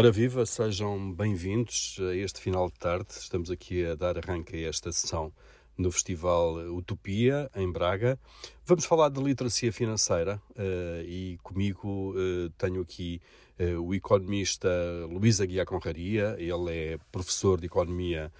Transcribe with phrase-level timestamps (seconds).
[0.00, 3.08] Ora viva, sejam bem-vindos a este final de tarde.
[3.10, 5.30] Estamos aqui a dar arranque a esta sessão
[5.76, 8.18] no Festival Utopia, em Braga.
[8.70, 13.20] Vamos falar de literacia financeira uh, e comigo uh, tenho aqui
[13.58, 14.68] uh, o economista
[15.10, 16.36] Luís Aguiar Conraria.
[16.38, 18.32] Ele é professor de Economia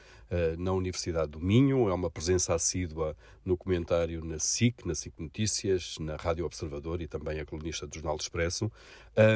[0.57, 5.97] na Universidade do Minho, é uma presença assídua no comentário na SIC, na SIC Notícias,
[5.99, 8.71] na Rádio Observador e também a colunista do Jornal do Expresso,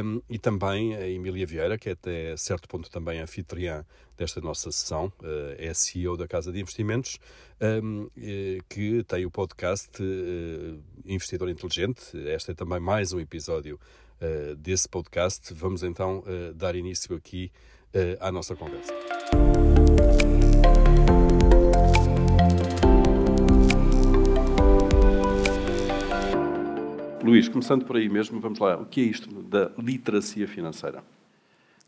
[0.04, 3.84] um, e também a Emília Vieira, que é até certo ponto também anfitriã
[4.16, 5.12] desta nossa sessão,
[5.58, 7.18] é CEO da Casa de Investimentos,
[7.82, 8.08] um,
[8.68, 10.00] que tem o podcast
[11.04, 12.16] Investidor Inteligente.
[12.16, 13.78] Este é também mais um episódio
[14.20, 15.52] uh, desse podcast.
[15.54, 16.22] Vamos então
[16.54, 17.50] dar início aqui
[18.20, 18.92] à nossa conversa.
[27.22, 28.76] Luís, começando por aí mesmo, vamos lá.
[28.76, 31.02] O que é isto da literacia financeira?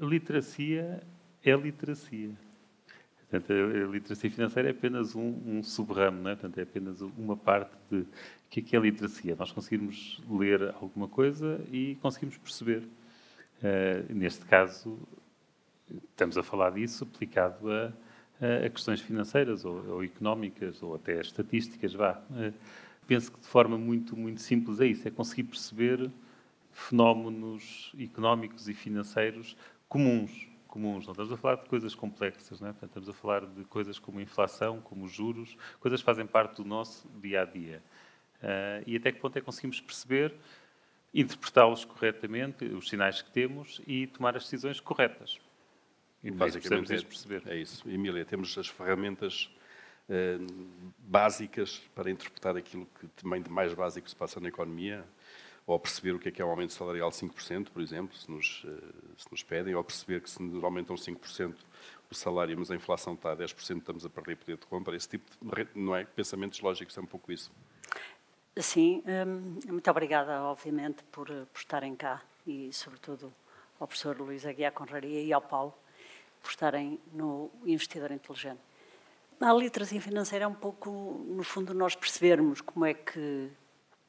[0.00, 1.02] Literacia
[1.44, 2.30] é literacia.
[3.28, 6.34] Portanto, a literacia financeira é apenas um, um sub-ramo, é?
[6.34, 8.06] Portanto, é apenas uma parte de
[8.56, 9.36] que é, que é literacia.
[9.36, 12.82] Nós conseguirmos ler alguma coisa e conseguimos perceber.
[13.58, 14.98] Uh, neste caso,
[16.10, 17.92] estamos a falar disso aplicado a,
[18.66, 22.22] a questões financeiras ou, ou, económicas ou até estatísticas, vá.
[22.30, 22.52] Uh,
[23.06, 26.10] penso que de forma muito, muito simples é isso, é conseguir perceber
[26.72, 29.56] fenómenos económicos e financeiros
[29.88, 31.06] comuns, comuns.
[31.06, 32.72] Não estamos a falar de coisas complexas, não é?
[32.72, 36.64] Portanto, estamos a falar de coisas como inflação, como juros, coisas que fazem parte do
[36.68, 37.82] nosso dia a dia.
[38.42, 40.34] Uh, e até que ponto é que conseguimos perceber,
[41.12, 45.40] interpretá-los corretamente, os sinais que temos e tomar as decisões corretas.
[46.22, 47.42] E basicamente é, perceber.
[47.46, 47.88] é isso.
[47.88, 49.48] Emília, temos as ferramentas
[50.08, 50.38] eh,
[50.98, 55.04] básicas para interpretar aquilo que também de mais básico se passa na economia,
[55.66, 58.30] ou perceber o que é que é um aumento salarial de 5%, por exemplo, se
[58.30, 61.56] nos, eh, se nos pedem, ou perceber que se nos aumentam 5%
[62.08, 64.94] o salário, mas a inflação está a 10%, estamos a perder poder de compra.
[64.94, 66.04] Esse tipo de não é?
[66.04, 67.50] pensamentos lógicos é um pouco isso.
[68.58, 73.30] Sim, hum, muito obrigada, obviamente, por, por estarem cá e, sobretudo,
[73.78, 75.74] ao professor Luís Aguiar Conraria e ao Paulo
[76.42, 78.60] por estarem no Investidor Inteligente.
[79.38, 80.90] A literacia financeira é um pouco,
[81.28, 83.50] no fundo, nós percebermos como é que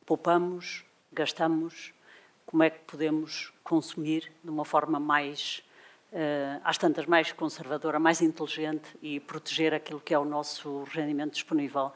[0.05, 1.93] poupamos, gastamos,
[2.45, 5.61] como é que podemos consumir de uma forma mais,
[6.13, 11.33] uh, às tantas, mais conservadora, mais inteligente e proteger aquilo que é o nosso rendimento
[11.33, 11.91] disponível.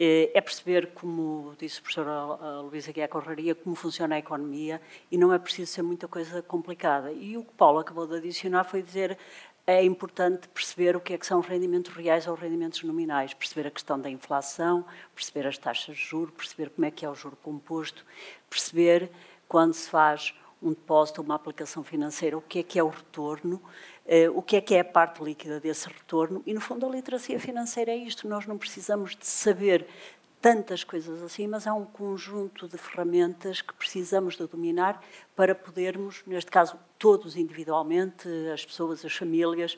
[0.00, 2.06] Uh, é perceber, como disse o professor
[2.70, 4.80] Luísa Guiar Corraria, como funciona a economia
[5.10, 7.12] e não é preciso ser muita coisa complicada.
[7.12, 9.18] E o que Paulo acabou de adicionar foi dizer
[9.66, 13.70] é importante perceber o que é que são rendimentos reais ou rendimentos nominais, perceber a
[13.70, 14.84] questão da inflação,
[15.14, 18.04] perceber as taxas de juros, perceber como é que é o juro composto,
[18.48, 19.10] perceber
[19.46, 22.88] quando se faz um depósito ou uma aplicação financeira, o que é que é o
[22.88, 23.60] retorno,
[24.06, 26.90] eh, o que é que é a parte líquida desse retorno e, no fundo, a
[26.90, 28.28] literacia financeira é isto.
[28.28, 29.86] Nós não precisamos de saber
[30.40, 35.02] tantas coisas assim, mas há um conjunto de ferramentas que precisamos de dominar
[35.36, 39.76] para podermos, neste caso, todos individualmente, as pessoas, as famílias,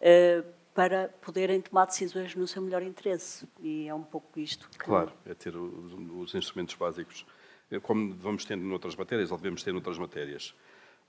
[0.00, 0.42] eh,
[0.74, 3.46] para poderem tomar decisões no seu melhor interesse.
[3.60, 4.68] E é um pouco isto.
[4.70, 4.78] Que...
[4.78, 7.26] Claro, é ter os, os instrumentos básicos,
[7.70, 10.54] é como vamos tendo noutras matérias, ou devemos ter noutras matérias.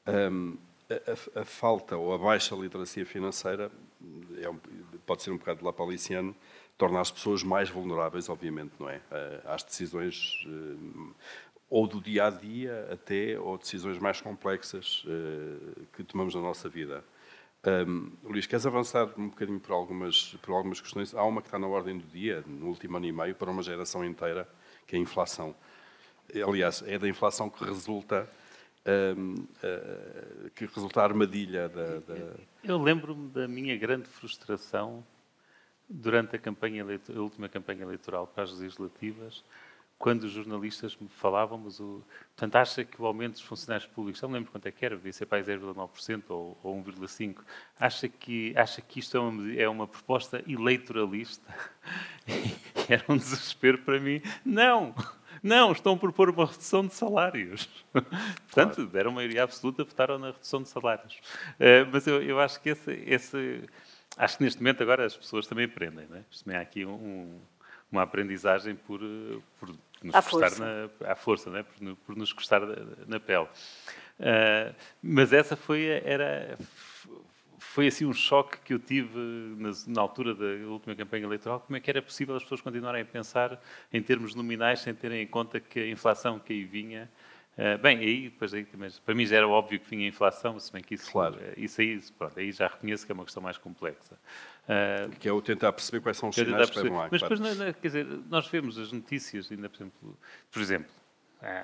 [0.07, 0.57] Um,
[1.35, 3.71] a, a, falta ou a baixa literacia financeira
[4.41, 4.57] é um,
[5.05, 6.35] pode ser um bocado lapaliciano,
[6.77, 9.01] torna as pessoas mais vulneráveis, obviamente, não é?
[9.45, 11.13] Às decisões eh,
[11.69, 16.67] ou do dia a dia até ou decisões mais complexas eh, que tomamos na nossa
[16.67, 17.03] vida.
[17.65, 21.15] Um, Luís, queres avançar um bocadinho por algumas, por algumas questões?
[21.15, 23.63] Há uma que está na ordem do dia, no último ano e meio, para uma
[23.63, 24.47] geração inteira,
[24.85, 25.55] que é a inflação.
[26.45, 28.29] Aliás, é da inflação que resulta,
[28.85, 31.99] uh, que resulta a armadilha da...
[31.99, 32.33] da...
[32.63, 35.03] Eu lembro-me da minha grande frustração
[35.89, 39.43] durante a, campanha a última campanha eleitoral para as legislativas,
[39.97, 42.03] quando os jornalistas me falavam, mas o,
[42.35, 44.97] portanto, acha que o aumento dos funcionários públicos, não me lembro quanto é que era,
[44.97, 47.37] devia ser para 0,9% ou, ou 1,5%,
[47.79, 51.53] acha que, acha que isto é uma, é uma proposta eleitoralista?
[52.89, 54.21] Era um desespero para mim.
[54.43, 54.93] Não!
[55.43, 57.67] Não, estão a propor uma redução de salários.
[57.91, 58.87] Portanto, claro.
[58.87, 61.15] deram maioria absoluta, votaram na redução de salários.
[61.59, 63.63] Uh, mas eu, eu acho que esse, esse
[64.17, 66.23] acho que neste momento agora as pessoas também aprendem, não é?
[66.43, 67.41] Também há aqui um,
[67.91, 69.01] uma aprendizagem por,
[69.59, 69.69] por
[70.01, 70.89] nos à custar força.
[71.01, 71.63] na à força, não é?
[71.63, 72.61] por, por nos custar
[73.05, 73.47] na pele.
[74.19, 76.57] Uh, mas essa foi era
[77.73, 79.17] foi assim um choque que eu tive
[79.57, 81.59] na, na, altura da última campanha eleitoral.
[81.59, 83.59] Como é que era possível as pessoas continuarem a pensar
[83.91, 87.09] em termos nominais sem terem em conta que a inflação que aí vinha
[87.55, 90.59] Uh, bem, aí, depois aí, mas para mim já era óbvio que vinha a inflação,
[90.59, 91.37] se bem que isso, claro.
[91.55, 94.17] isso aí, pronto, aí já reconheço que é uma questão mais complexa.
[94.63, 97.09] Uh, que é o tentar perceber quais são os sinais que levam lá.
[97.11, 97.37] Mas claro.
[97.37, 100.17] depois, quer dizer, nós vemos as notícias, ainda por exemplo,
[100.51, 100.91] por exemplo,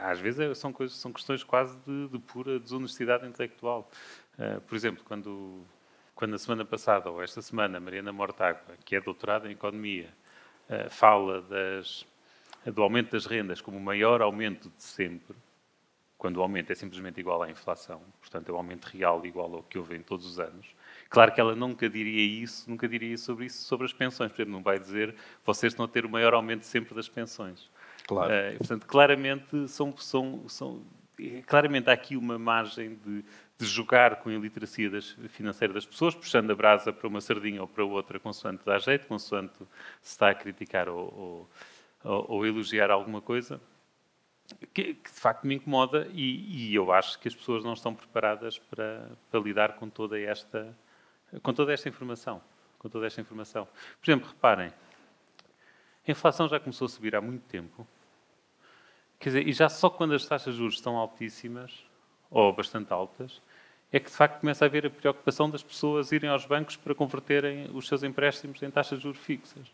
[0.04, 3.90] às vezes é, são, coisas, são questões quase de, de pura desonestidade intelectual.
[4.38, 5.66] Uh, por exemplo, quando,
[6.20, 10.10] quando na semana passada, ou esta semana, Mariana Mortágua, que é doutorada em Economia,
[10.70, 12.06] uh, fala das,
[12.66, 15.34] do aumento das rendas como o maior aumento de sempre,
[16.18, 19.64] quando o aumento é simplesmente igual à inflação, portanto é o aumento real igual ao
[19.64, 20.68] que houve em todos os anos.
[21.10, 24.52] Claro que ela nunca diria isso, nunca diria sobre isso sobre as pensões, por exemplo,
[24.52, 27.72] não vai dizer vocês estão a ter o maior aumento sempre das pensões.
[28.06, 28.30] Claro.
[28.30, 30.82] Uh, portanto, claramente são, são, são
[31.48, 33.24] claramente há aqui uma margem de,
[33.60, 37.62] de jogar com a iliteracia das, financeira das pessoas, puxando a brasa para uma sardinha
[37.62, 39.58] ou para outra, consoante dá jeito, consoante
[40.02, 41.50] se está a criticar ou,
[42.02, 43.60] ou, ou, elogiar alguma coisa
[44.74, 47.94] que, que, de facto me incomoda e, e, eu acho que as pessoas não estão
[47.94, 50.74] preparadas para, para, lidar com toda esta
[51.44, 52.42] com toda esta informação
[52.80, 53.68] com toda esta informação.
[54.00, 54.72] Por exemplo reparem
[56.08, 57.86] a inflação já começou a subir há muito tempo.
[59.20, 61.86] Quer dizer e já só quando as taxas de juros estão altíssimas
[62.32, 63.42] ou bastante altas
[63.92, 66.94] é que de facto começa a haver a preocupação das pessoas irem aos bancos para
[66.94, 69.68] converterem os seus empréstimos em taxas de juros fixas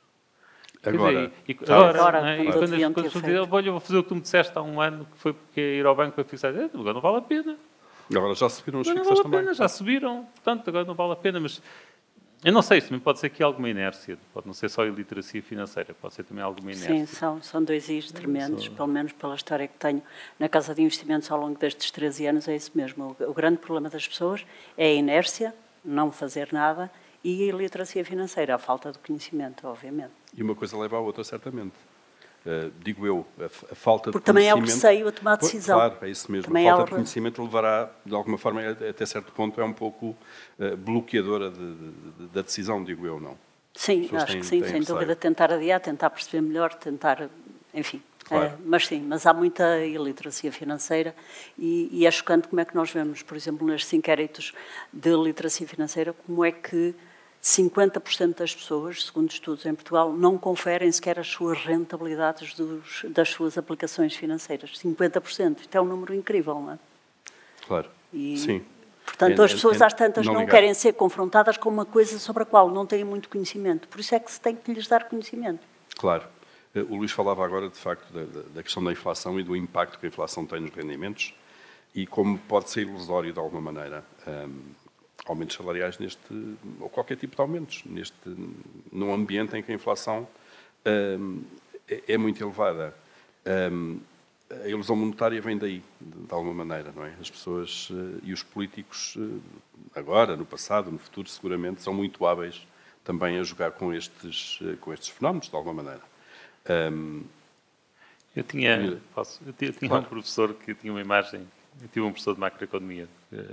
[0.87, 2.43] Agora, e, e, agora, agora né?
[2.43, 4.79] e quando, as, quando dizem, olha, vou fazer o que tu me disseste há um
[4.79, 7.57] ano, que foi porque ir ao banco para fixar, eh, agora não vale a pena.
[8.15, 9.39] Agora já subiram os fixas também.
[9.39, 11.61] Pena, já subiram, portanto, agora não vale a pena, mas
[12.43, 15.95] eu não sei, também pode ser aqui alguma inércia, pode não ser só iliteracia financeira,
[15.99, 16.95] pode ser também alguma inércia.
[16.95, 20.01] Sim, são, são dois is tremendos, pelo menos pela história que tenho
[20.39, 23.15] na Casa de Investimentos ao longo destes 13 anos, é isso mesmo.
[23.19, 24.45] O, o grande problema das pessoas
[24.77, 26.91] é a inércia, não fazer nada,
[27.23, 30.13] e a iliteracia financeira, a falta de conhecimento, obviamente.
[30.35, 31.73] E uma coisa leva à outra, certamente.
[32.45, 35.77] Uh, digo eu, a, a falta Porque de também é o receio a tomar decisão.
[35.77, 36.47] Claro, é isso mesmo.
[36.47, 39.73] Também a falta é de conhecimento levará, de alguma forma, até certo ponto, é um
[39.73, 40.15] pouco
[40.59, 43.35] uh, bloqueadora de, de, da decisão, digo eu, não?
[43.73, 45.15] Sim, acho têm, que sim, sem dúvida.
[45.15, 47.29] Tentar adiar, tentar perceber melhor, tentar,
[47.73, 48.01] enfim.
[48.25, 48.45] Claro.
[48.45, 51.15] É, mas sim, mas há muita iliteracia financeira
[51.57, 54.53] e, e é chocante como é que nós vemos, por exemplo, nestes inquéritos
[54.91, 56.95] de literacia financeira, como é que
[57.45, 63.29] 50% das pessoas, segundo estudos em Portugal, não conferem sequer as suas rentabilidades dos, das
[63.29, 64.71] suas aplicações financeiras.
[64.83, 65.59] 50%.
[65.59, 66.79] Isto é um número incrível, não é?
[67.67, 67.87] Claro.
[68.11, 68.65] E, Sim.
[69.05, 72.45] Portanto, as pessoas às tantas não, não querem ser confrontadas com uma coisa sobre a
[72.47, 73.87] qual não têm muito conhecimento.
[73.87, 75.59] Por isso é que se tem que lhes dar conhecimento.
[75.95, 76.23] Claro.
[76.73, 78.23] Eh, o Luís falava agora, de facto, da,
[78.55, 81.35] da questão da inflação e do impacto que a inflação tem nos rendimentos
[81.93, 84.03] e como pode ser ilusório de alguma maneira.
[84.25, 84.84] Um,
[85.25, 88.15] aumentos salariais neste, ou qualquer tipo de aumentos, neste,
[88.91, 90.27] num ambiente em que a inflação
[90.85, 91.43] um,
[91.87, 92.93] é, é, muito elevada.
[93.71, 93.99] Um,
[94.49, 97.13] a ilusão monetária vem daí, de, de, alguma maneira, não é?
[97.19, 99.41] As pessoas uh, e os políticos, uh,
[99.95, 102.65] agora, no passado, no futuro, seguramente, são muito hábeis
[103.03, 106.03] também a jogar com estes, uh, com estes fenómenos, de alguma maneira.
[106.91, 107.23] Um,
[108.35, 110.03] eu tinha, posso, eu tinha, claro.
[110.03, 111.47] um professor que tinha uma imagem,
[111.81, 113.07] eu tive um professor de macroeconomia,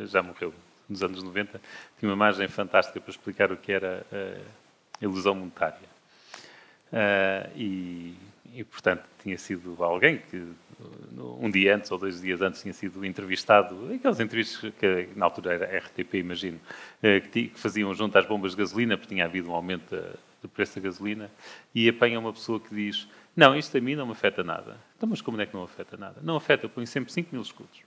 [0.07, 0.53] já morreu,
[0.93, 1.61] nos anos 90,
[1.99, 5.93] tinha uma imagem fantástica para explicar o que era a ilusão monetária.
[6.93, 8.15] Uh, e,
[8.55, 10.47] e, portanto, tinha sido alguém que
[11.41, 15.55] um dia antes ou dois dias antes tinha sido entrevistado, aquelas entrevistas que na altura
[15.55, 16.61] era RTP, imagino,
[17.31, 19.97] que, que, faziam junto às bombas de gasolina, porque tinha havido um aumento
[20.41, 21.31] do preço da gasolina,
[21.75, 24.77] e apanha uma pessoa que diz: Não, isto a mim não me afeta nada.
[24.97, 26.21] Então, mas como é que não afeta nada?
[26.23, 27.81] Não afeta, eu ponho sempre 5 mil escudos.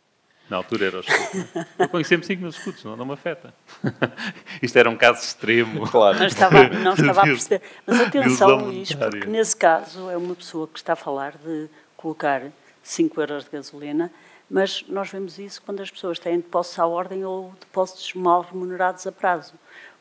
[0.49, 1.65] Na altura era o escudo.
[1.79, 3.53] Eu ponho sempre 5 mil escudos, não, não me afeta.
[4.61, 5.89] Isto era um caso extremo.
[5.89, 6.19] Claro.
[6.19, 7.61] Não estava, não estava a perceber.
[7.85, 12.43] Mas atenção, Luís, porque nesse caso é uma pessoa que está a falar de colocar
[12.83, 14.11] 5 euros de gasolina,
[14.49, 19.07] mas nós vemos isso quando as pessoas têm depósitos à ordem ou depósitos mal remunerados
[19.07, 19.53] a prazo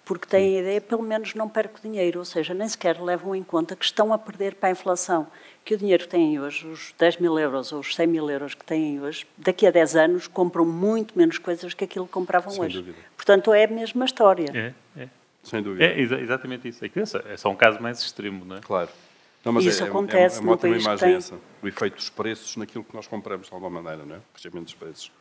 [0.04, 3.42] porque têm a ideia, pelo menos não perco dinheiro, ou seja, nem sequer levam em
[3.42, 5.26] conta que estão a perder para a inflação,
[5.64, 8.54] que o dinheiro que têm hoje, os 10 mil euros ou os 100 mil euros
[8.54, 12.50] que têm hoje, daqui a 10 anos compram muito menos coisas que aquilo que compravam
[12.50, 12.76] Sem hoje.
[12.78, 12.98] Dúvida.
[13.16, 14.50] Portanto, é a mesma história.
[14.52, 15.08] É, é.
[15.42, 15.84] Sem dúvida.
[15.84, 16.84] É exa exatamente isso.
[16.84, 16.90] É,
[17.32, 18.60] é só um caso mais extremo, não é?
[18.60, 18.90] Claro.
[19.44, 21.16] Não, mas isso é, acontece é, é uma ótima imagem tem...
[21.16, 24.18] essa, o efeito dos preços naquilo que nós compramos de alguma maneira, não é?
[24.18, 25.12] O crescimento dos preços.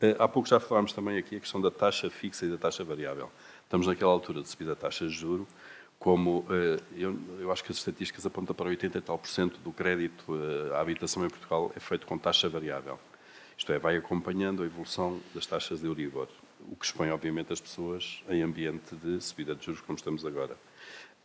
[0.00, 2.84] Uh, há pouco já falámos também aqui a questão da taxa fixa e da taxa
[2.84, 3.28] variável.
[3.72, 5.48] Estamos naquela altura de subir a taxa de juro,
[5.98, 9.58] como eh, eu, eu, acho que as estatísticas apontam para 80 e tal por cento
[9.60, 13.00] do crédito eh, à habitação em Portugal é feito com taxa variável.
[13.56, 16.28] Isto é, vai acompanhando a evolução das taxas de Euribor,
[16.70, 20.54] o que expõe, obviamente, as pessoas em ambiente de subida de juros como estamos agora.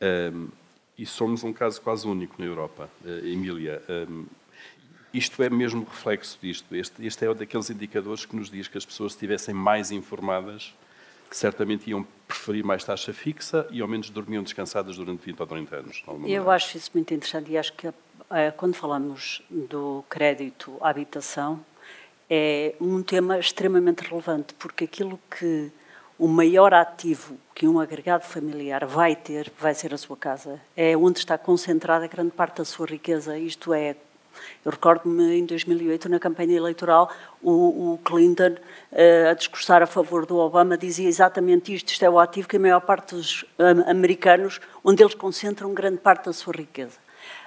[0.02, 0.48] Um,
[0.98, 2.90] e somos um caso quase único na Europa.
[3.04, 4.26] Uh, Emília, um,
[5.14, 6.74] isto é mesmo reflexo disto.
[6.74, 10.74] Este, este é um daqueles indicadores que nos diz que as pessoas estivessem mais informadas,
[11.30, 15.48] que certamente iam preferir mais taxa fixa e ao menos dormiam descansadas durante 20 ou
[15.48, 16.04] 30 anos.
[16.26, 17.88] Eu acho isso muito interessante e acho que
[18.32, 21.64] eh, quando falamos do crédito à habitação
[22.30, 25.72] é um tema extremamente relevante, porque aquilo que
[26.20, 30.60] o maior ativo que um agregado familiar vai ter vai ser a sua casa.
[30.76, 33.38] É onde está concentrada grande parte da sua riqueza.
[33.38, 33.96] Isto é,
[34.64, 38.56] eu recordo-me em 2008, na campanha eleitoral, o, o Clinton,
[38.92, 42.58] uh, a discursar a favor do Obama, dizia exatamente isto: isto é o ativo que
[42.58, 46.98] a maior parte dos um, americanos, onde eles concentram grande parte da sua riqueza.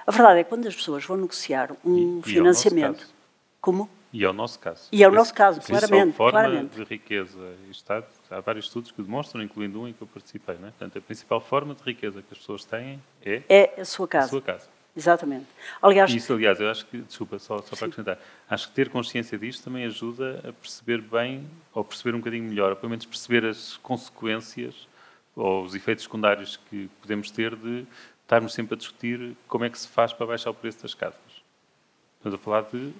[0.05, 3.03] A verdade é que quando as pessoas vão negociar um e, financiamento.
[3.03, 3.89] E como?
[4.13, 4.89] E é o nosso caso.
[4.91, 6.15] E é o nosso caso, claramente.
[6.17, 6.75] forma claramente.
[6.75, 10.55] de riqueza e Estado, há vários estudos que demonstram, incluindo um em que eu participei,
[10.59, 10.71] não é?
[10.71, 14.25] Portanto, a principal forma de riqueza que as pessoas têm é, é a sua casa.
[14.25, 14.67] A sua casa.
[14.95, 15.45] Exatamente.
[15.81, 18.19] Aliás, isso, aliás, eu acho que, desculpa, só, só para acrescentar,
[18.49, 22.71] acho que ter consciência disto também ajuda a perceber bem, ou perceber um bocadinho melhor,
[22.71, 24.87] ou pelo menos perceber as consequências
[25.35, 27.85] ou os efeitos secundários que podemos ter de
[28.21, 31.19] estarmos sempre a discutir como é que se faz para baixar o preço das casas.
[32.17, 32.93] Estamos a falar de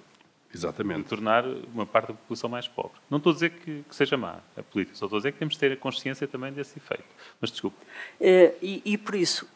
[0.54, 1.08] Exatamente.
[1.08, 2.98] tornar uma parte da população mais pobre.
[3.08, 5.38] Não estou a dizer que, que, seja má a política, só estou a dizer que
[5.38, 7.04] temos de ter a consciência também desse efeito.
[7.40, 7.76] Mas desculpe.
[8.20, 9.48] Eh, e, e, por isso,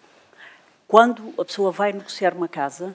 [0.87, 2.95] quando a pessoa vai negociar uma casa,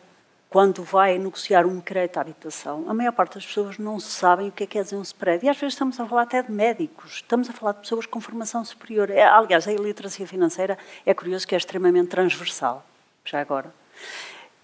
[0.49, 4.51] quando vai negociar um crédito à habitação, a maior parte das pessoas não sabem o
[4.51, 5.45] que é que é dizer um spread.
[5.45, 8.19] E às vezes estamos a falar até de médicos, estamos a falar de pessoas com
[8.19, 9.09] formação superior.
[9.09, 12.85] É, aliás, a iliteracia financeira é curioso que é extremamente transversal,
[13.23, 13.73] já agora.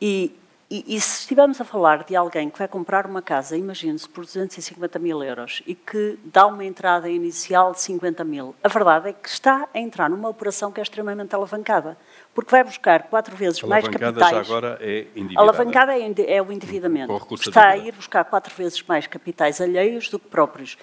[0.01, 0.36] E
[0.69, 4.25] e, e, se estivermos a falar de alguém que vai comprar uma casa, imagine-se, por
[4.25, 9.13] 250 mil euros e que dá uma entrada inicial de 50 mil, a verdade é
[9.13, 11.98] que está a entrar numa operação que é extremamente alavancada,
[12.38, 14.29] porque vai buscar quatro vezes mais capitais.
[14.29, 15.39] já agora é endividada.
[15.39, 17.12] Alavancada é, é o endividamento.
[17.34, 20.77] Está a ir buscar quatro vezes mais capitais alheios do que próprios.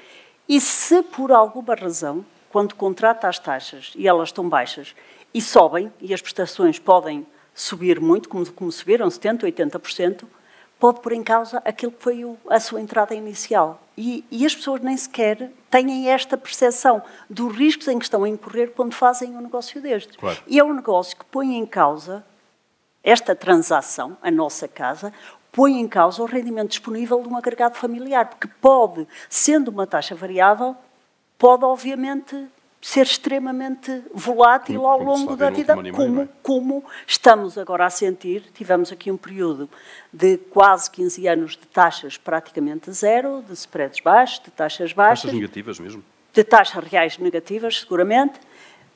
[0.48, 4.96] E se por alguma razão, quando contrata as taxas e elas estão baixas
[5.32, 10.24] e sobem, e as prestações podem subir muito, como, como subiram 70%, 80%,
[10.78, 13.80] pode pôr em causa aquilo que foi o, a sua entrada inicial.
[13.96, 18.28] E, e, as pessoas nem sequer têm esta percepção dos riscos em que estão a
[18.28, 20.16] incorrer quando fazem um negócio destes.
[20.16, 20.36] Claro.
[20.46, 22.24] E é um negócio que põe em causa
[23.04, 25.12] esta transação, a nossa casa,
[25.52, 30.14] põe em causa o rendimento disponível de um agregado familiar, porque pode, sendo uma taxa
[30.14, 30.74] variável,
[31.38, 32.48] pode obviamente
[32.84, 36.28] ser extremamente volátil ao longo da vida, como, é?
[36.42, 38.44] como estamos agora a sentir.
[38.52, 39.70] Tivemos aqui um período
[40.12, 45.22] de quase 15 anos de taxas praticamente zero, de spreads baixos, de taxas baixas.
[45.22, 46.04] Taxas negativas mesmo.
[46.30, 48.38] De taxas reais negativas, seguramente.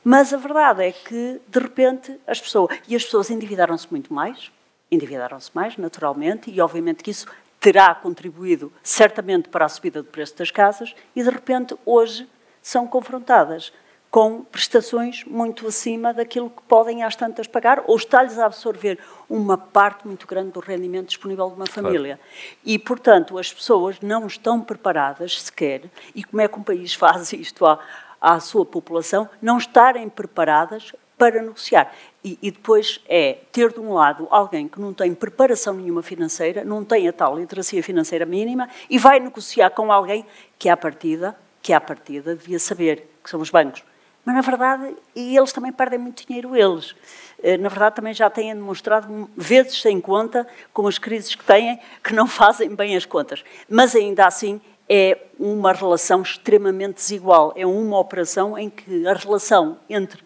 [0.04, 2.78] Mas a verdade é que, de repente, as pessoas.
[2.86, 4.52] E as pessoas endividaram-se muito mais,
[4.92, 7.26] endividaram-se mais, naturalmente, e obviamente que isso
[7.58, 12.28] terá contribuído certamente para a subida do preço das casas, e de repente, hoje
[12.68, 13.72] são confrontadas
[14.10, 18.98] com prestações muito acima daquilo que podem às tantas pagar, ou está-lhes a absorver
[19.28, 22.16] uma parte muito grande do rendimento disponível de uma família.
[22.16, 22.58] Claro.
[22.62, 25.84] E, portanto, as pessoas não estão preparadas sequer,
[26.14, 27.78] e como é que um país faz isto à,
[28.20, 31.90] à sua população, não estarem preparadas para negociar.
[32.22, 36.64] E, e, depois é ter de um lado alguém que não tem preparação nenhuma financeira,
[36.64, 40.26] não tem a tal literacia financeira mínima, e vai negociar com alguém
[40.58, 41.34] que, à partida,
[41.68, 43.84] que à partida devia saber, que são os bancos.
[44.24, 46.96] Mas, na verdade, e eles também perdem muito dinheiro, eles.
[47.42, 51.78] Eh, na verdade, também já têm demonstrado, vezes sem conta, com as crises que têm,
[52.02, 53.44] que não fazem bem as contas.
[53.68, 57.52] Mas, ainda assim, é uma relação extremamente desigual.
[57.54, 60.22] É uma operação em que a relação entre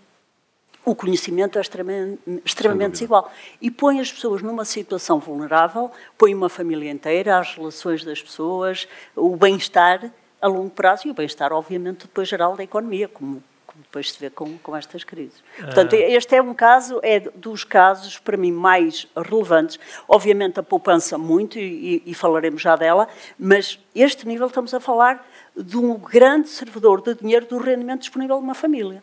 [0.85, 3.33] o conhecimento é extremamente, extremamente desigual.
[3.61, 8.87] E põe as pessoas numa situação vulnerável, põe uma família inteira, as relações das pessoas,
[9.17, 13.83] o bem-estar a longo prazo e o bem-estar, obviamente, depois geral da economia, como, como
[13.85, 15.43] depois se vê com, com estas crises.
[15.57, 15.99] Portanto, ah.
[15.99, 19.79] este é um caso, é dos casos, para mim, mais relevantes.
[20.09, 23.07] Obviamente, a poupança muito, e, e falaremos já dela,
[23.39, 25.25] mas este nível estamos a falar
[25.57, 29.01] de um grande servidor de dinheiro do rendimento disponível de uma família.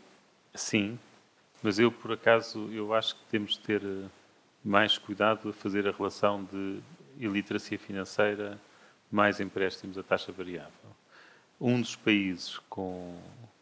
[0.54, 1.00] Sim,
[1.64, 4.08] mas eu, por acaso, eu acho que temos de ter eh,
[4.64, 6.80] mais cuidado a fazer a relação de
[7.18, 8.60] iliteracia financeira
[9.12, 10.72] mais empréstimos a taxa variável
[11.60, 13.16] um dos países com,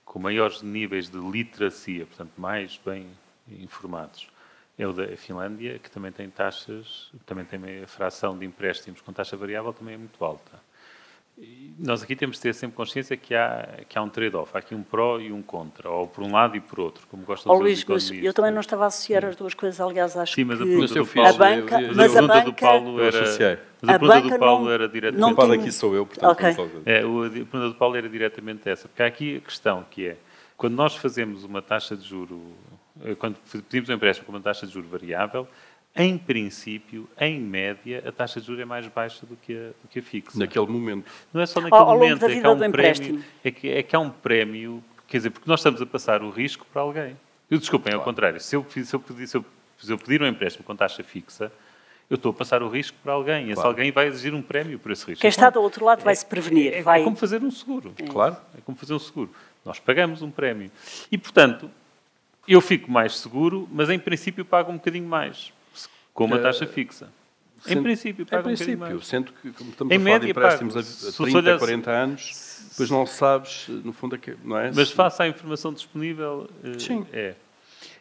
[0.06, 3.08] com maiores níveis de literacia, portanto, mais bem
[3.48, 4.28] informados,
[4.78, 9.12] é o da Finlândia, que também tem taxas, também tem a fração de empréstimos com
[9.12, 10.67] taxa variável também é muito alta.
[11.80, 14.74] Nós aqui temos de ter sempre consciência que há, que há um trade-off, há aqui
[14.74, 17.60] um pró e um contra, ou por um lado e por outro, como gostam oh,
[17.60, 20.58] Luís, mas eu também não estava a associar as duas coisas, aliás, acho Sim, mas
[20.58, 23.22] que a pergunta do a Paulo, banca, eu- mas a a pergunta do Paulo era,
[23.22, 25.22] mas a, A pergunta banca do Paulo não- era diretamente...
[25.22, 26.48] não tem- aqui sou eu, portanto Ok.
[26.48, 26.82] não sou eu.
[26.86, 30.08] É, o- a pergunta do Paulo era diretamente essa, porque há aqui a questão que
[30.08, 30.18] é,
[30.56, 32.42] quando nós fazemos uma taxa de juro,
[33.06, 33.36] eh, quando
[33.70, 35.48] pedimos um empréstimo com uma taxa de juro variável,
[35.98, 39.88] em princípio, em média, a taxa de juro é mais baixa do que a, do
[39.90, 40.38] que a fixa.
[40.38, 41.06] Naquele momento.
[41.34, 43.84] Não é só naquele Ao- ao momento, é que há um prémio, é que, é
[43.84, 47.18] que há um prémio, quer dizer, porque nós estamos a passar o risco para alguém.
[47.50, 49.46] Eu, desculpem, ao contrário, se eu, se, eu pedir, se, eu,
[49.80, 51.52] se eu pedir um empréstimo com taxa fixa,
[52.10, 53.70] eu estou a passar o risco para alguém, e esse Claro.
[53.70, 55.22] alguém vai exigir um prémio por esse risco.
[55.22, 56.74] quem É está do outro lado vai se prevenir.
[56.74, 57.04] é, é vai...
[57.04, 57.94] como fazer um seguro.
[58.10, 58.38] Claro.
[58.58, 59.32] É como fazer um seguro.
[59.66, 60.72] Nós pagamos um prémio.
[61.12, 61.70] E, portanto,
[62.48, 65.52] eu fico mais seguro, mas em princípio pago um bocadinho mais,
[66.18, 67.10] com uma taxa fixa.
[67.66, 69.08] Em Sendo- princípio, Em um bocadinho princípio, mais.
[69.08, 70.80] sendo que como estamos Em a falar de empréstimos pago.
[70.86, 74.72] a Se- se 30, olhasse- 40 anos, depois não sabes, no fundo, que- não é?
[74.74, 77.06] Mas face à informação disponível, eh, Sim.
[77.14, 77.36] é.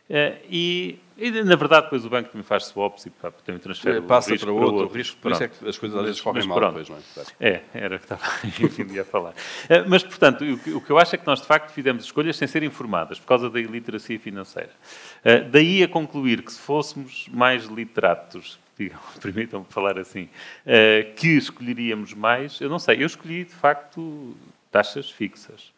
[0.08, 3.96] Eh, e, e, na verdade, depois o banco também faz swaps e pá, também transfere
[3.96, 4.96] É, o passa risco para outro, outro.
[4.96, 6.78] risco, por isso é que as coisas às vezes correm mal pronto.
[6.78, 7.00] depois, não é?
[7.14, 7.28] Claro.
[7.40, 9.34] É, era o que estava enfim, a falar.
[9.68, 12.04] Eh, Mas, portanto, o que, o que eu acho é que nós, de facto, fizemos
[12.04, 14.70] escolhas sem ser informadas, por causa da iliteracia financeira.
[15.24, 20.28] Eh, Daí a concluir que se fôssemos mais literatos, digam, permitam-me falar assim,
[21.16, 24.36] que escolheríamos mais, eu não sei, eu escolhi, de facto,
[24.70, 25.74] taxas fixas.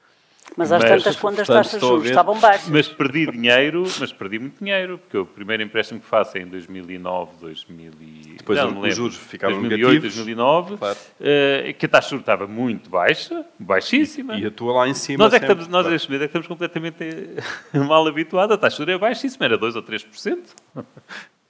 [0.56, 2.68] Mas às Mas, tantas, quando as taxas de a juros ver- estavam baixas.
[2.68, 6.46] Mas perdi dinheiro, mas perdi muito dinheiro, porque o primeiro empréstimo que faço é em
[6.46, 8.34] 2009, 2000 e...
[8.38, 10.14] Depois não, os juros ficaram 2008, negativos.
[10.16, 10.98] 2009, Claro.
[11.20, 14.36] eh, que a taxa de juros estava muito baixa, baixíssima.
[14.36, 15.22] E atua lá em cima.
[15.24, 15.90] Nós é que estamos, nós claro.
[15.90, 18.54] neste momento é que estamos completamente eh, mal habituados.
[18.54, 20.38] A taxa de juros é baixíssima, era 2 ou 3%.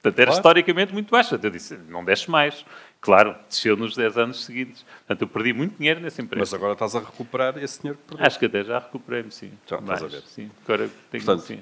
[0.01, 0.31] Portanto, era Claro.
[0.31, 1.37] historicamente muito baixa.
[1.41, 2.63] Eu disse, não desce mais.
[3.01, 4.83] Claro, desceu nos 10 anos seguintes.
[5.07, 6.57] Portanto, eu perdi muito dinheiro nesse Mas empréstimo.
[6.57, 8.27] agora estás a recuperar esse dinheiro que perdeste.
[8.27, 9.51] Acho que até já recuperei-me, sim.
[9.65, 10.21] Já, estás Mais, a ver.
[10.27, 11.61] Sim, agora tenho, Portanto, sim.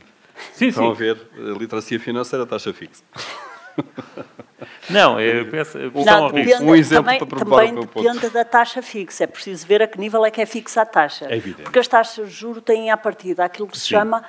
[0.54, 1.00] Sim, Estão a sim.
[1.00, 3.04] ver, a literacia financeira, taxa fixa.
[4.90, 5.78] Não, eu penso...
[5.78, 8.04] a Não, depende, Um exemplo também, para provar também o meu ponto.
[8.14, 9.24] depende da taxa fixa.
[9.24, 11.26] É preciso ver a que nível é que é fixa a taxa.
[11.30, 11.64] É evidente.
[11.64, 13.90] Porque as taxas de juros têm à partida aquilo que se Sim.
[13.90, 14.24] chama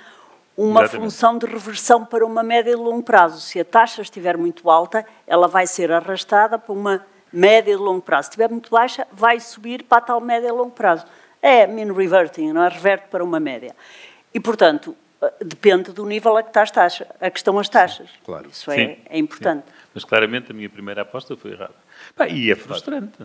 [0.58, 1.04] uma Exatamente.
[1.04, 3.40] função de reversão para uma média e longo prazo.
[3.40, 8.02] Se a taxa estiver muito alta, ela vai ser arrastada para uma média e longo
[8.02, 8.24] prazo.
[8.24, 11.06] Se estiver muito baixa, vai subir para a tal média e longo prazo.
[11.40, 12.68] É mean reverting, não é?
[12.68, 13.72] Reverte para uma média.
[14.34, 17.68] E, portanto, eh, depende do nível a que, está as taxa, a que estão as
[17.68, 18.10] taxas.
[18.24, 18.48] claro.
[18.50, 19.62] Isso é, Sim, é importante.
[19.64, 19.72] sim.
[19.94, 21.74] Mas claramente a minha primeira aposta foi errada.
[22.16, 23.16] Pá, e é frustrante.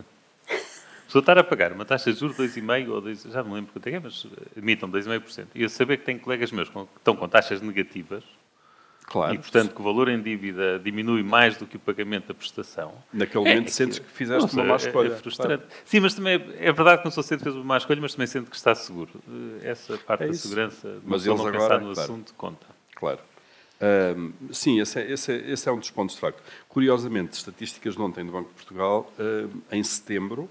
[1.14, 3.72] A pessoa estar a pagar uma taxa de juros 2,5% ou 2, já não lembro
[3.72, 5.46] quanto é é, mas eh, admitam 2,5%.
[5.54, 8.24] E eu saber que tenho colegas meus que estão com taxas negativas
[9.06, 9.32] Claro.
[9.32, 12.92] e, portanto, que o valor em dívida diminui mais do que o pagamento da prestação.
[13.12, 15.06] Naquele momento é sentes que- fizeste não uma má é- escolha.
[15.12, 15.64] É, frustrante.
[15.84, 18.00] Sim, mas também é, é verdade que não só sente que fez uma má escolha,
[18.00, 19.12] mas também sente que está seguro.
[19.62, 22.00] Eh, Essa parte É da segurança, de Mas eles não agora, pensar no claro.
[22.12, 22.66] assunto, conta.
[22.96, 23.20] Claro.
[23.80, 26.42] Ahm, sim, esse é, esse, é, esse é um dos pontos de facto.
[26.68, 30.50] Curiosamente, estatísticas de ontem do Banco de Portugal, ahm, em setembro,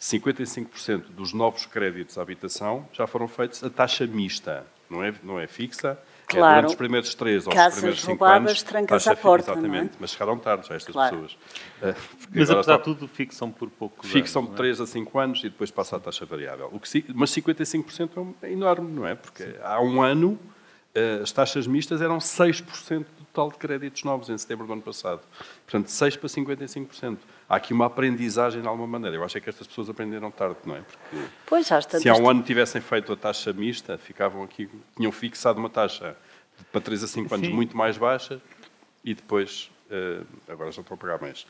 [0.00, 5.40] 55% dos novos créditos à habitação já foram feitos a taxa mista, não é, não
[5.40, 5.98] é fixa.
[6.28, 6.54] É Claro.
[6.56, 8.62] durante os primeiros três ou os Casas primeiros cinco roubadas, anos.
[8.64, 9.54] trancas à porta, é?
[9.54, 11.14] Exatamente, mas chegaram tarde já estas Claro.
[11.20, 11.38] pessoas.
[11.80, 14.04] Ah, porque Mas agora apesar de tudo, fixam por pouco.
[14.04, 16.68] Fixam de anos, 3 a 5 anos e depois passa a taxa variável.
[16.72, 19.14] O que, mas 55% é é enorme, não é?
[19.14, 20.36] Porque há um ano
[20.96, 24.82] eh, as taxas mistas eram 6% do total de créditos novos em setembro do ano
[24.82, 25.20] passado.
[25.64, 27.18] Portanto, 6 para 55%.
[27.48, 29.16] Há aqui uma aprendizagem de alguma maneira.
[29.16, 30.80] Eu acho é que estas pessoas aprenderam tarde, não é?
[30.80, 34.68] Porque Pois, às tantas se há um ano tivessem feito a taxa mista, ficavam aqui,
[34.96, 36.16] tinham fixado uma taxa
[36.72, 37.52] para 3 a 5 anos Sim.
[37.52, 38.40] muito mais baixa
[39.04, 41.46] e depois, eh, agora já estão a pagar mais.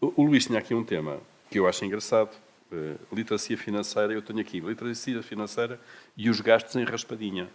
[0.00, 1.18] O, o Luís tinha aqui um tema
[1.50, 2.30] que eu acho engraçado,
[2.72, 5.78] eh, literacia financeira, eu tenho aqui literacia financeira
[6.16, 7.48] e os gastos em raspadinha.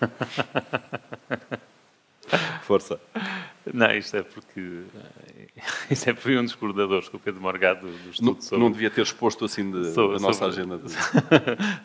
[2.62, 3.00] Força.
[3.72, 4.82] Não, isto é porque.
[4.94, 8.64] eh, Isto é porque um dos coordenadores que o Pedro Morgado do Não, estudo sobre,
[8.64, 10.78] não devia ter exposto assim de, sobre- da nossa sobre- agenda.
[10.78, 10.88] De...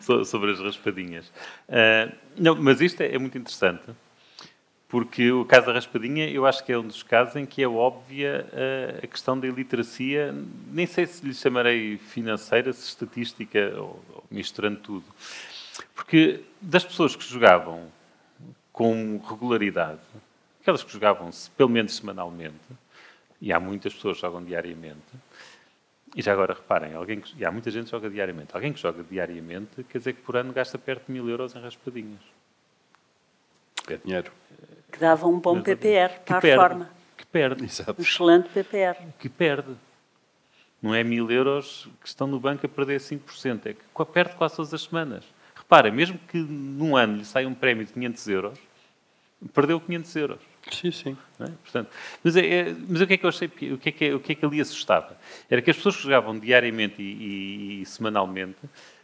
[0.04, 1.30] so- sobre as raspadinhas.
[1.68, 3.82] Ah, não, mas isto é, é muito interessante,
[4.88, 7.68] porque o caso da raspadinha eu acho que é um dos casos em que é
[7.68, 10.34] óbvia ah, a questão da iliteracia,
[10.72, 15.04] nem sei se lhe chamarei financeira, se estatística, ou, ou misturando tudo.
[15.94, 17.88] Porque das pessoas que jogavam
[18.72, 20.00] com regularidade,
[20.64, 22.54] aquelas que jogavam -se, pelo menos semanalmente,
[23.38, 25.12] e há muitas pessoas que jogam diariamente,
[26.16, 28.54] e já agora reparem, alguém que, e há muita gente que joga diariamente.
[28.54, 31.60] Alguém que joga diariamente quer dizer que por ano gasta perto de mil euros em
[31.60, 32.20] raspadinhas.
[33.88, 34.32] É dinheiro.
[34.90, 36.90] que dava um bom PPR Que para a perde, reforma.
[37.16, 37.64] Que perde.
[37.64, 37.94] Exato.
[37.98, 38.96] Um excelente PPR.
[39.18, 39.74] Que perde.
[40.80, 43.66] Não é mil euros que estão no banco a perder 5%.
[43.66, 45.24] É que perde quase todas as semanas.
[45.56, 48.58] Repara, mesmo que num ano lhe saia um prémio de 500 euros,
[49.52, 50.53] perdeu 500 euros.
[50.70, 51.16] Sim, sim.
[51.40, 51.46] É?
[51.46, 51.90] Portanto,
[52.22, 54.20] mas, é, é, mas o que é que eu achei, o que é que, o
[54.20, 55.16] que é que ali assustava?
[55.50, 58.58] Era que as pessoas que jogavam diariamente e, e, e semanalmente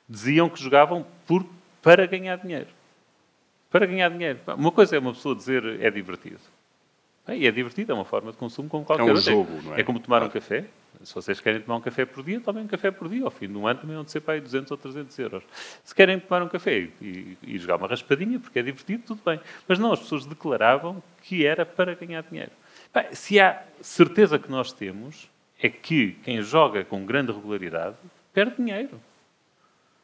[0.08, 1.46] diziam que jogavam por,
[1.82, 2.68] para ganhar dinheiro.
[3.70, 4.40] Para ganhar dinheiro.
[4.56, 6.40] Uma coisa é uma pessoa dizer é divertido.
[7.36, 9.32] E é divertido, é uma forma de consumo como qualquer é um outra.
[9.32, 9.80] Jogo, não é?
[9.80, 10.64] é como tomar um café.
[11.02, 13.24] Se vocês querem tomar um café por dia, tomem um café por dia.
[13.24, 15.42] Ao fim do ano também vão ser para aí 200 ou 300 euros.
[15.82, 19.40] Se querem tomar um café e, e, jogar uma raspadinha, porque é divertido, tudo bem.
[19.66, 22.50] Mas não, as pessoas declaravam que era para ganhar dinheiro.
[22.92, 25.30] Bem, se há certeza que nós temos,
[25.62, 27.96] é que quem joga com grande regularidade
[28.32, 29.00] perde dinheiro.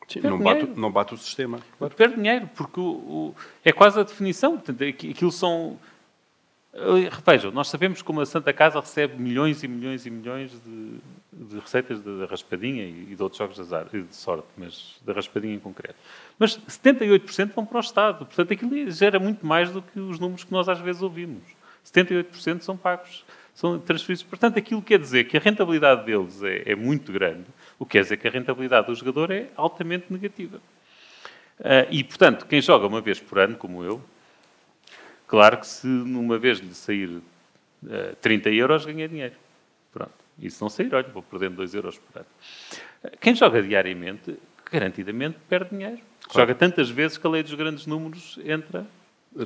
[0.08, 1.60] Sim, não, bate, não, bate, o sistema.
[1.78, 1.94] Claro.
[1.94, 3.34] Perde dinheiro, porque o, o,
[3.64, 4.52] é quase a definição.
[4.52, 5.78] Portanto, aquilo são
[7.24, 10.98] Vejam, nós sabemos como a Santa Casa recebe milhões e milhões e milhões de,
[11.32, 15.54] de receitas da raspadinha e, de outros jogos de, azar, de sorte, mas da raspadinha
[15.54, 15.96] em concreto.
[16.38, 18.26] Mas 78% vão para o Estado.
[18.26, 21.42] Portanto, aquilo gera muito mais do que os números que nós às vezes ouvimos.
[21.84, 24.22] 78% são pagos, são transferidos.
[24.24, 27.46] Portanto, aquilo quer dizer que a rentabilidade deles é, é muito grande,
[27.78, 30.58] o que quer dizer que a rentabilidade do jogador é altamente negativa.
[31.58, 34.02] Uh, e, portanto, quem joga uma vez por ano, como eu,
[35.26, 37.22] Claro que se numa vez lhe sair uh,
[37.88, 39.34] eh, 30 euros, ganha dinheiro.
[39.92, 40.12] Pronto.
[40.38, 42.28] E se não sair, olha, vou perdendo 2 euros por ano.
[43.20, 44.36] Quem joga diariamente,
[44.70, 46.00] garantidamente perde dinheiro.
[46.28, 46.40] Claro.
[46.40, 48.86] Joga tantas vezes que a lei dos grandes números entra,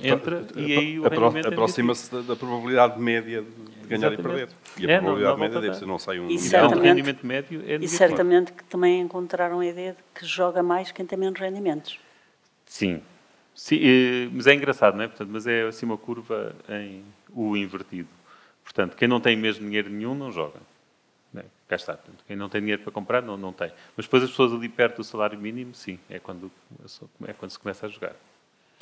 [0.02, 4.20] entra e aí o rendimento é Aproxima-se da, da, probabilidade média de ganhar Exatamente.
[4.20, 4.48] e perder.
[4.78, 6.28] E a é, probabilidade não, não média deve ser, não sai um...
[6.28, 10.62] E certamente, rendimento médio é E certamente que também encontraram a ideia de que joga
[10.62, 11.98] mais quem tem menos rendimentos.
[12.66, 13.02] Sim,
[13.54, 15.08] Sim, mas é engraçado, não é?
[15.08, 18.08] Portanto, mas é assim uma curva em o invertido.
[18.64, 20.60] Portanto, quem não tem mesmo dinheiro nenhum não joga.
[21.32, 21.44] Não é?
[21.68, 21.94] Cá está.
[21.94, 23.70] Portanto, quem não tem dinheiro para comprar não, não tem.
[23.96, 26.50] Mas depois as pessoas ali perto do salário mínimo, sim, é quando,
[27.26, 28.14] é quando se começa a jogar.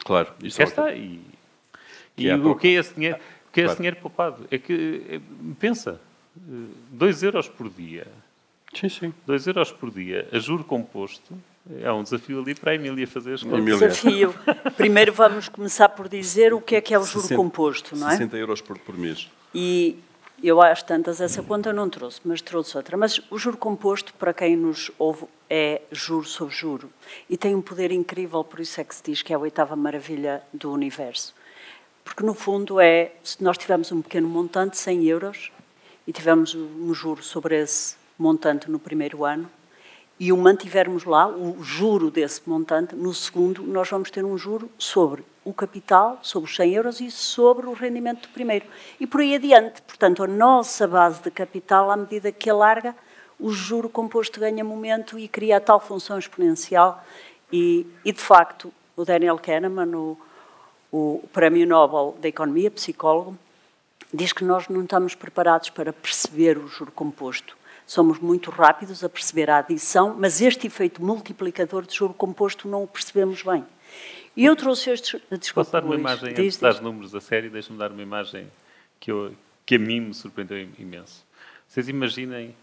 [0.05, 0.33] Claro.
[0.43, 0.95] Isso cá está.
[0.95, 1.21] E,
[2.17, 3.17] e é o que é esse dinheiro?
[3.17, 3.67] O que é claro.
[3.67, 4.47] esse dinheiro poupado?
[4.51, 5.21] É que, é,
[5.59, 6.01] pensa,
[6.37, 8.07] 2 euros por dia.
[8.75, 9.15] Sim, sim.
[9.27, 11.35] 2 euros por dia, a juro composto,
[11.83, 13.79] é um desafio ali para a Emília fazer as contas.
[13.79, 14.35] Desafio.
[14.77, 18.09] Primeiro vamos começar por dizer o que é que é o juro 60, composto, não
[18.09, 18.13] é?
[18.13, 19.31] 60 euros por, por mês.
[19.55, 19.99] E
[20.43, 22.97] eu às tantas essa conta não trouxe, mas trouxe outra.
[22.97, 26.91] Mas o juro composto, para quem nos ouve, é juro sobre juro.
[27.29, 29.77] E tem um poder incrível, por isso é que se diz que é a oitava
[29.77, 31.35] maravilha do universo.
[32.05, 35.53] Porque, no fundo, é, se nós tivermos um pequeno montante, 100 euros,
[36.07, 39.51] e tivermos um juro sobre esse montante no primeiro ano,
[40.21, 44.69] e o mantivermos lá, o juro desse montante, no segundo nós vamos ter um juro
[44.77, 48.67] sobre o capital, sobre os 100 euros e sobre o rendimento do primeiro.
[48.99, 49.81] E por aí adiante.
[49.83, 52.95] Portanto, a nossa base de capital, à medida que alarga,
[53.39, 57.03] o juro composto ganha momento e cria a tal função exponencial.
[57.53, 60.19] E, e de facto, o Daniel Kahneman, o,
[60.91, 63.39] o Prémio Nobel da Economia, psicólogo,
[64.13, 67.58] diz que nós não estamos preparados para perceber o juro composto
[67.89, 72.83] somos muito rápidos a perceber a adição, mas este efeito multiplicador de juro composto não
[72.83, 73.65] o percebemos bem.
[74.37, 75.21] E eu trouxe este.
[75.33, 77.91] Desculpa, Posso dar uma Luís, imagem, diz, antes de dar números a sério, deixa-me dar
[77.91, 78.47] uma imagem
[79.01, 81.25] que, eu, que a mim me surpreendeu imenso.
[81.67, 82.55] Vocês imaginem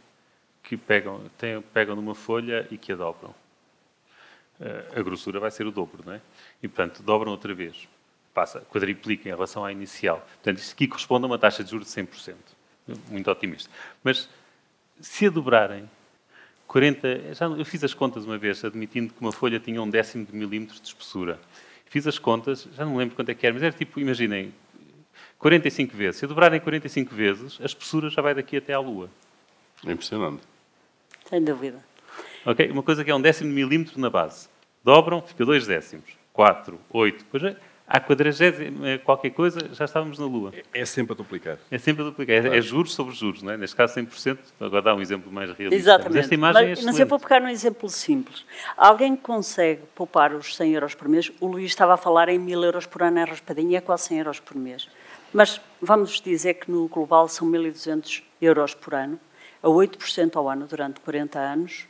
[0.61, 3.33] que pegam, têm, pegam numa folha e que a dobram.
[4.59, 6.21] Uh, a grossura vai ser o dobro, não é?
[6.61, 7.87] E, portanto, dobram outra vez.
[8.31, 10.19] Passa, quadriplica em relação à inicial.
[10.35, 12.35] Portanto, isto aqui corresponde a uma taxa de juros de 100%.
[13.09, 13.71] Muito otimista.
[14.03, 14.29] Mas
[14.99, 15.89] se a dobrarem
[16.67, 20.25] 40, já, eu fiz as contas uma vez, admitindo que uma folha tinha um décimo
[20.25, 21.39] de milímetro de espessura.
[21.85, 24.53] Fiz as contas, já não me lembro quanto é que era, mas era tipo, imaginem,
[25.37, 26.19] 45 vezes.
[26.19, 29.09] Se a dobrarem 45 vezes, a espessura já vai daqui até à Lua.
[29.85, 30.41] É impressionante.
[31.29, 31.83] Sem dúvida.
[32.45, 32.69] Ok?
[32.71, 34.49] Uma coisa que é um décimo de milímetro na base.
[34.83, 36.05] Dobram, fica dois décimos.
[36.33, 40.51] 4, 8, depois é à quadragésima qualquer coisa, já estávamos na Lua.
[40.73, 41.57] É, é sempre a duplicar.
[41.69, 42.35] É sempre a duplicar.
[42.35, 42.55] É, claro.
[42.55, 43.57] É, juros sobre juros, não é?
[43.57, 44.37] Neste caso 100%.
[44.59, 45.75] Agora dá um exemplo mais realista.
[45.75, 46.13] Exatamente.
[46.15, 48.45] Mas esta imagem mas, é mas eu vou pegar num exemplo simples.
[48.75, 52.39] Alguém que consegue poupar os 100 euros por mês, o Luís estava a falar em
[52.39, 54.89] 1000 euros por ano em raspadinha, é quase 100 euros por mês.
[55.31, 59.19] Mas vamos dizer que no global são 1200 euros por ano,
[59.61, 61.85] a 8% ao ano durante 40 anos,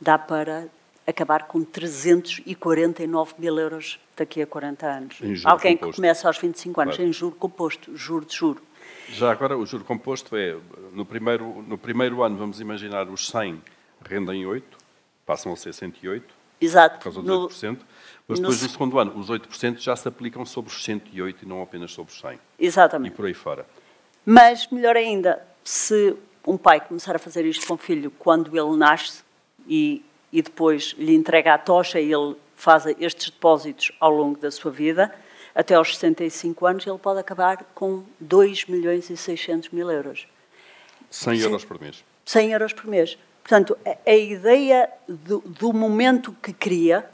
[0.00, 0.68] dá para
[1.06, 5.18] acabar com 349 mil euros daqui a 40 anos.
[5.44, 5.92] Alguém composto.
[5.92, 7.08] que começa aos 25 anos claro.
[7.08, 8.62] em juro composto, juro de juro.
[9.08, 10.56] Já agora, o juro composto é,
[10.92, 13.62] no primeiro, no primeiro ano, vamos imaginar, os 100
[14.02, 14.78] rendem 8,
[15.26, 16.98] passam a ser 108, Exato.
[16.98, 17.78] por causa dos no, 8%,
[18.26, 21.48] mas depois, no, no segundo ano, os 8% já se aplicam sobre os 108 e
[21.48, 22.38] não apenas sobre os 100.
[22.58, 23.12] Exatamente.
[23.12, 23.66] E por aí fora.
[24.24, 28.76] Mas, melhor ainda, se um pai começar a fazer isto com o filho quando ele
[28.76, 29.22] nasce
[29.66, 30.02] e,
[30.34, 34.72] e depois lhe entrega a tocha e ele faz estes depósitos ao longo da sua
[34.72, 35.14] vida,
[35.54, 40.26] até aos 65 anos ele pode acabar com 2 milhões e 600 mil euros.
[41.08, 42.04] 100 euros por mês.
[42.24, 43.16] 100 euros por mês.
[43.44, 47.08] Portanto, a, a ideia do, do, momento que cria,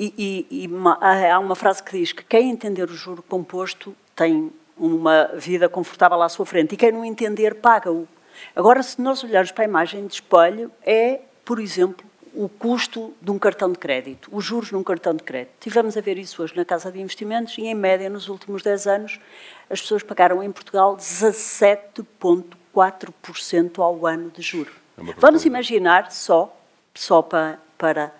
[0.00, 0.12] e,
[0.50, 4.52] e, e uma, há uma frase que diz que quem entender o juro composto tem
[4.76, 8.08] uma vida confortável à sua frente, e quem não entender, paga-o.
[8.56, 13.30] Agora, se nós olharmos para a imagem de espelho, é, por exemplo, o custo de
[13.30, 15.52] um cartão de crédito, os juros num cartão de crédito.
[15.60, 18.86] Tivemos a ver isso hoje na Casa de Investimentos e, em média, nos últimos 10
[18.86, 19.20] anos,
[19.68, 24.72] as pessoas pagaram em Portugal 17,4% ao ano de juros.
[24.98, 26.58] É Vamos imaginar, só,
[26.94, 28.14] só para, para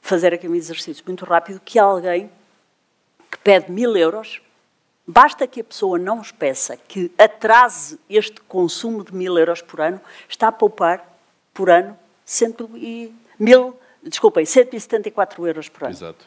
[0.00, 2.30] fazer aqui um exercício muito rápido, que alguém
[3.30, 4.42] que pede mil euros,
[5.06, 9.80] basta que a pessoa não os peça, que atrase este consumo de mil euros por
[9.80, 11.10] ano, está a poupar
[11.54, 15.92] por ano cento e mil, desculpem, 174 euros por ano.
[15.92, 16.26] Exato.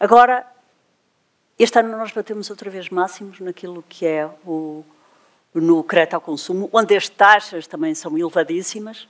[0.00, 0.46] Agora,
[1.58, 4.84] este ano nós batemos outra vez máximos naquilo que é o,
[5.54, 9.06] no crédito ao consumo, onde as taxas também são elevadíssimas,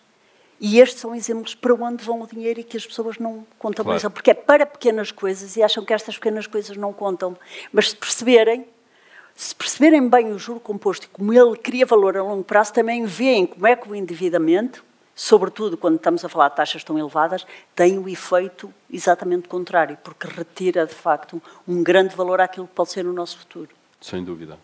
[0.60, 4.10] e estes são exemplos para onde vão o dinheiro e que as pessoas não contabilizam,
[4.10, 4.14] claro.
[4.14, 7.36] porque é para pequenas coisas e acham que estas pequenas coisas não contam.
[7.72, 8.64] Mas se perceberem,
[9.34, 13.04] se perceberem bem o juro composto e como ele cria valor a longo prazo, também
[13.04, 17.46] veem como é que o endividamento sobretudo quando estamos a falar de taxas tão elevadas,
[17.74, 22.90] tem o efeito exatamente contrário, porque retira, de facto, um grande valor àquilo que pode
[22.90, 23.70] ser o nosso futuro.
[24.00, 24.58] Sem dúvida.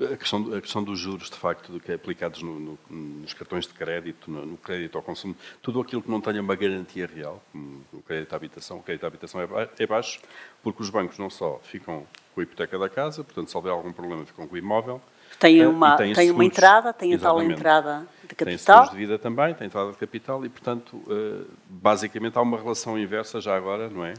[0.00, 3.34] A questão, a questão dos juros, de facto, do que é aplicados no, no, nos
[3.34, 7.06] cartões de crédito, no, no, crédito ao consumo, tudo aquilo que não tenha uma garantia
[7.06, 10.18] real, como o crédito à habitação, o crédito à habitação é, é baixo,
[10.62, 13.92] porque os bancos não só ficam com a hipoteca da casa, portanto, se houver algum
[13.92, 15.02] problema, ficam com o imóvel,
[15.38, 18.82] tem uma, tem, tem uma entrada, tem a tal entrada de capital.
[18.84, 22.98] Tem de vida também, tem entrada de capital e, portanto, eh, basicamente há uma relação
[22.98, 24.14] inversa já agora, não é?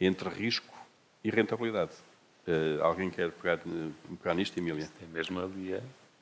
[0.00, 0.74] Entre risco
[1.22, 1.92] e rentabilidade.
[2.46, 3.58] Eh, alguém quer pegar,
[4.22, 4.88] pegar nisto, Emília?
[5.02, 5.74] É mesmo ali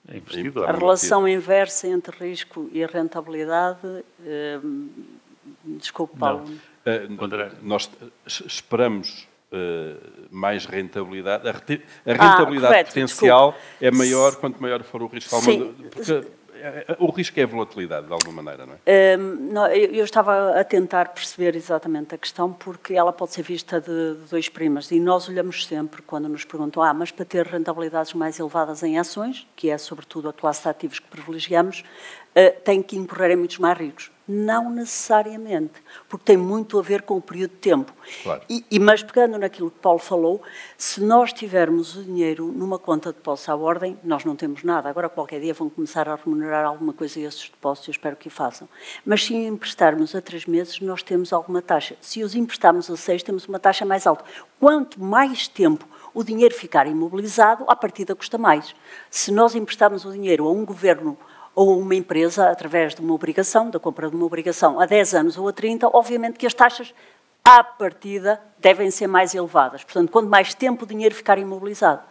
[0.08, 0.68] é investidor.
[0.68, 4.58] A relação inversa entre risco e rentabilidade, eh,
[5.64, 6.44] desculpe, Paulo.
[6.84, 7.50] Não.
[7.62, 7.90] nós
[8.26, 11.48] esperamos Uh, mais rentabilidade.
[11.48, 15.34] A, ah, rentabilidade ah, potencial é maior quanto maior for o risco.
[15.40, 15.74] Sim.
[15.90, 16.24] Porque
[16.98, 19.16] o risco é a volatilidade, de alguma maneira, não é?
[19.16, 23.80] Um, não, eu estava a tentar perceber exatamente a questão, porque ela pode ser vista
[23.80, 24.90] de, de dois primas.
[24.90, 28.98] E nós olhamos sempre, quando nos perguntam, ah, mas para ter rentabilidades mais elevadas em
[28.98, 31.82] ações, que é sobretudo a classe de ativos que privilegiamos,
[32.36, 34.10] uh, tem que incorrer em muitos mais ricos.
[34.32, 37.92] Não necessariamente, porque tem muito a ver com o período de tempo.
[38.22, 38.42] Claro.
[38.48, 40.40] E, e, mas pegando naquilo que Paulo falou,
[40.78, 44.88] se nós tivermos o dinheiro numa conta de depósito à ordem, nós não temos nada.
[44.88, 48.28] Agora, qualquer dia, vão começar a remunerar alguma coisa a esses depósitos, eu espero que
[48.28, 48.68] o façam.
[49.04, 51.96] Mas se emprestarmos a três meses, nós temos alguma taxa.
[52.00, 54.24] Se os emprestarmos a seis, temos uma taxa mais alta.
[54.60, 58.76] Quanto mais tempo o dinheiro ficar imobilizado, a partida custa mais.
[59.10, 61.18] Se nós emprestarmos o dinheiro a um governo
[61.54, 65.38] ou uma empresa através de uma obrigação, da compra de uma obrigação a 10 anos
[65.38, 66.94] ou a 30, obviamente que as taxas
[67.44, 69.82] à partida devem ser mais elevadas.
[69.82, 72.02] Portanto, quanto mais tempo o dinheiro ficar imobilizado.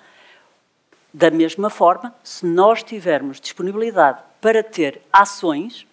[1.13, 5.87] Da mesma forma, se nós tivermos disponibilidade para ter ações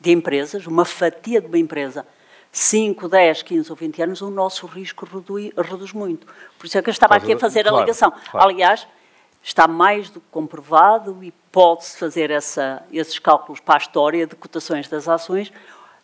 [0.00, 2.06] de empresas, uma fatia de uma empresa,
[2.52, 6.26] 5, 10, 15 ou 20 anos, o nosso risco reduz, reduz muito.
[6.58, 8.12] Por isso é que eu estava aqui a fazer a ligação.
[8.30, 8.48] Claro.
[8.48, 8.86] Aliás,
[9.42, 14.36] está mais do que comprovado e pode-se fazer essa, esses cálculos para a história de
[14.36, 15.52] cotações das ações.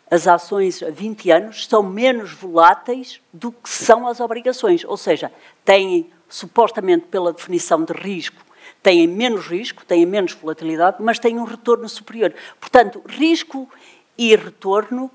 [0.09, 5.31] As ações a 20 anos são menos voláteis do que são as obrigações, ou seja,
[5.65, 8.41] têm, supostamente pela definição de risco,
[8.81, 12.33] têm menos risco, têm menos volatilidade, mas têm um retorno superior.
[12.59, 13.69] Portanto, risco
[14.17, 15.11] e retorno,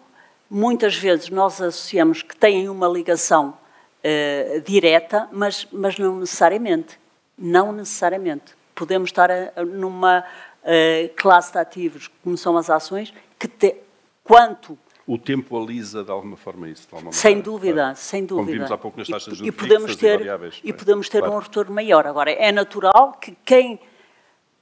[0.51, 3.57] muitas vezes nós associamos que têm uma ligação
[4.05, 7.02] uh, direta, mas, mas não necessariamente.
[7.43, 8.55] Não necessariamente.
[8.75, 9.29] Podemos estar
[9.67, 13.77] numa uh, classe de ativos, como são as ações, que te,
[14.23, 17.97] quanto o tempo alisa de alguma forma isso, de alguma Sem dúvida, claro.
[17.97, 18.47] sem dúvida.
[18.47, 20.61] Como vimos há pouco nas taxas de e podemos ter e variáveis.
[20.63, 21.35] E podemos ter claro.
[21.35, 22.07] um retorno maior.
[22.07, 23.81] Agora, é natural que quem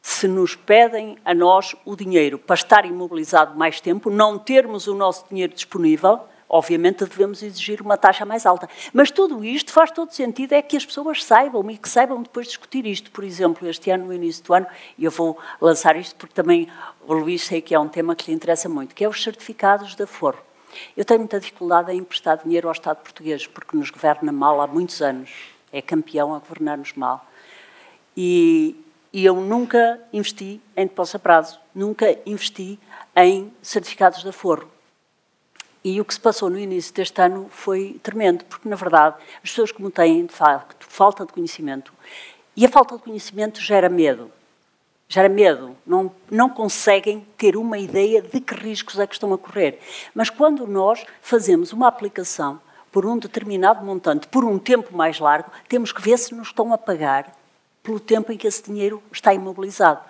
[0.00, 4.94] se nos pedem a nós o dinheiro para estar imobilizado mais tempo, não termos o
[4.94, 6.20] nosso dinheiro disponível,
[6.52, 8.68] obviamente devemos exigir uma taxa mais alta.
[8.92, 12.48] Mas tudo isto faz todo sentido, é que as pessoas saibam e que saibam depois
[12.48, 13.10] discutir isto.
[13.12, 14.66] Por exemplo, este ano, no início do ano,
[14.98, 16.68] e eu vou lançar isto porque também
[17.06, 19.94] o Luís sei que é um tema que lhe interessa muito, que é os certificados
[19.94, 20.38] de aforro.
[20.96, 24.66] Eu tenho muita dificuldade em emprestar dinheiro ao Estado português, porque nos governa mal há
[24.66, 25.30] muitos anos.
[25.72, 27.24] É campeão a governar-nos mal.
[28.16, 28.76] E,
[29.12, 32.78] E eu nunca investi em depósito a prazo, nunca investi
[33.16, 34.68] em certificados de aforro.
[35.82, 39.50] E o que se passou no início deste ano foi tremendo, porque, na verdade, as
[39.50, 41.92] pessoas, como têm, de facto, falta de conhecimento,
[42.56, 44.30] e a falta de conhecimento gera medo.
[45.08, 45.76] Gera medo.
[45.86, 49.80] Não, não conseguem ter uma ideia de que riscos é que estão a correr.
[50.14, 52.60] Mas quando nós fazemos uma aplicação
[52.92, 56.72] por um determinado montante, por um tempo mais largo, temos que ver se nos estão
[56.72, 57.32] a pagar
[57.82, 60.00] pelo tempo em que esse dinheiro está imobilizado.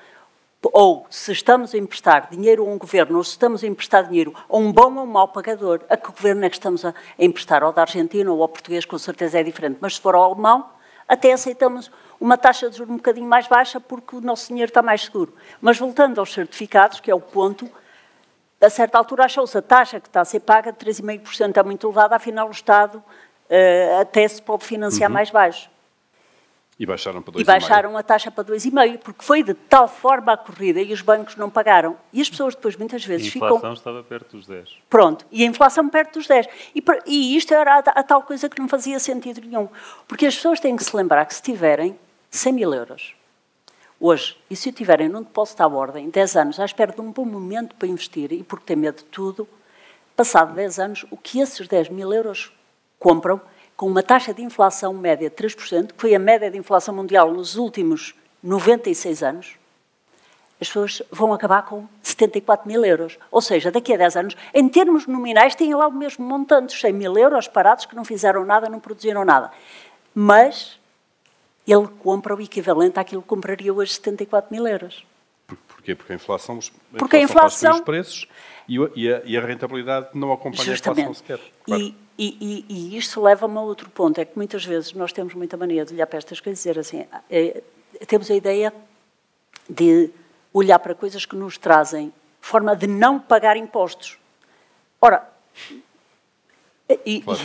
[0.63, 4.35] Ou se estamos a emprestar dinheiro a um governo, ou se estamos a emprestar dinheiro
[4.49, 7.63] a um bom ou um mau pagador, a que governo é que estamos a emprestar?
[7.63, 9.79] Ao da Argentina ou ao português, com certeza é diferente.
[9.81, 10.69] Mas se for ao alemão,
[11.09, 14.83] até aceitamos uma taxa de juros um bocadinho mais baixa porque o nosso dinheiro está
[14.83, 15.35] mais seguro.
[15.61, 17.69] Mas voltando aos certificados, que é o ponto,
[18.61, 21.87] a certa altura achou-se a taxa que está a ser paga de 3,5% é muito
[21.87, 25.15] elevada, afinal o Estado uh, até se pode financiar uhum.
[25.15, 25.71] mais baixo.
[26.81, 27.41] E baixaram para 2,5%.
[27.43, 31.03] E baixaram a taxa para 2,5%, porque foi de tal forma a corrida e os
[31.03, 31.95] bancos não pagaram.
[32.11, 33.49] E as pessoas depois muitas vezes ficam...
[33.49, 33.93] A inflação ficam...
[33.93, 34.67] estava perto dos 10%.
[34.89, 36.49] Pronto, e a inflação perto dos 10%.
[36.75, 39.69] E, e isto era a, a, tal coisa que não fazia sentido nenhum.
[40.09, 41.99] Porque as pessoas têm que se lembrar que se tiverem
[42.31, 43.15] 100 mil euros
[44.01, 47.13] hoje, e se o tiverem num depósito à ordem, 10 anos, à espera de um
[47.13, 49.47] bom momento para investir e porque tem medo de tudo,
[50.17, 52.51] passado 10 anos, o que esses 10 mil euros
[52.99, 53.39] compram,
[53.81, 57.33] com uma taxa de inflação média de 3%, que foi a média de inflação mundial
[57.33, 59.57] nos últimos 96 anos,
[60.61, 63.19] as pessoas vão acabar com 74 mil euros.
[63.31, 66.93] Ou seja, daqui a 10 anos, em termos nominais, têm lá o mesmo montante, 100
[66.93, 69.51] mil euros parados, que não fizeram nada, não produziram nada.
[70.15, 70.79] Mas
[71.67, 75.07] ele compra o equivalente àquilo que compraria hoje 74 mil euros.
[75.81, 75.95] Porquê?
[75.95, 76.59] Porque a inflação,
[76.95, 78.29] a Porque inflação a inflação os preços
[78.69, 78.79] e
[79.11, 80.99] a, e a, rentabilidade não acompanha Justamente.
[80.99, 81.41] a inflação sequer.
[81.65, 81.83] Claro.
[81.83, 85.57] E, e, e, isto leva-me a outro ponto, é que muitas vezes nós temos muita
[85.57, 87.63] mania de olhar para estas coisas e dizer assim, é,
[88.07, 88.75] temos a ideia
[89.69, 90.11] de
[90.53, 94.19] olhar para coisas que nos trazem forma de não pagar impostos.
[95.01, 95.27] Ora,
[97.07, 97.41] e, claro.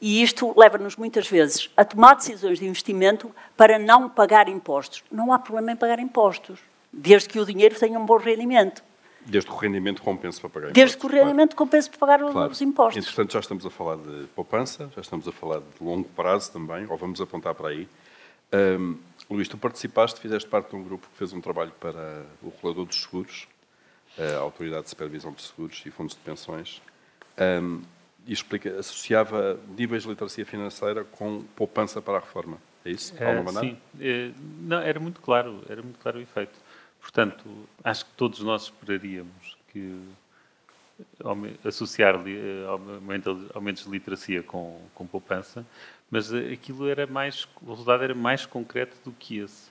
[0.00, 5.04] E isto leva-nos muitas vezes a tomar decisões de investimento para não pagar impostos.
[5.10, 6.60] Não há problema em pagar impostos,
[6.92, 8.82] desde que o dinheiro tenha um bom rendimento.
[9.24, 10.96] Desde que o rendimento compense para pagar Desde impostos.
[10.96, 11.70] Desde que o rendimento claro.
[11.70, 12.52] compense para pagar claro.
[12.52, 13.04] os impostos.
[13.04, 16.86] Entretanto, já estamos a falar de poupança, já estamos a falar de longo prazo também,
[16.88, 17.88] ou vamos apontar para aí.
[18.52, 18.96] Um,
[19.30, 22.86] Luís, tu participaste, fizeste parte de um grupo que fez um trabalho para o regulador
[22.86, 23.46] dos seguros,
[24.18, 26.82] a Autoridade de Supervisão de Seguros e Fundos de Pensões.
[27.38, 27.82] Um,
[28.26, 32.58] e explica, associava níveis de literacia financeira com poupança para a reforma.
[32.84, 33.14] É isso?
[33.18, 33.76] É, sim.
[34.00, 36.58] É, não, era muito claro, era muito claro o efeito.
[37.00, 37.44] Portanto,
[37.82, 40.00] acho que todos nós esperaríamos que
[41.64, 42.64] associar eh,
[43.54, 45.66] aumentos de literacia com, com poupança,
[46.10, 49.70] mas eh, aquilo era mais, o resultado era mais concreto do que esse.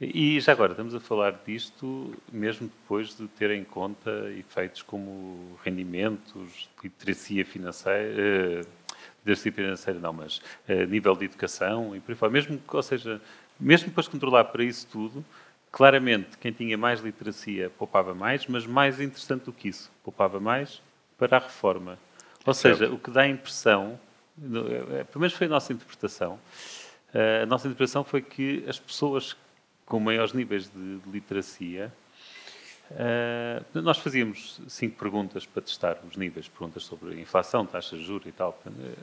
[0.00, 5.58] E já agora, estamos a falar disto mesmo depois de ter em conta efeitos como
[5.62, 8.66] rendimentos, literacia financeira, uh,
[9.18, 10.40] literacia financeira não, mas
[10.88, 12.32] nível de educação e por aí fora.
[12.32, 13.20] Mesmo, ou seja,
[13.58, 15.22] mesmo depois de controlar para isso tudo,
[15.70, 20.82] claramente quem tinha mais literacia poupava mais, mas mais interessante do que isso, poupava mais
[21.18, 21.98] para a reforma.
[22.46, 24.00] Ou seja, o que dá a impressão,
[24.38, 26.38] eh, pelo menos foi a nossa interpretação,
[27.42, 29.36] a nossa interpretação foi que as pessoas
[29.84, 31.92] com maiores níveis de literacia,
[32.90, 38.26] uh, nós fazíamos cinco perguntas para testar os níveis, perguntas sobre inflação, taxas de juros
[38.26, 38.58] e tal.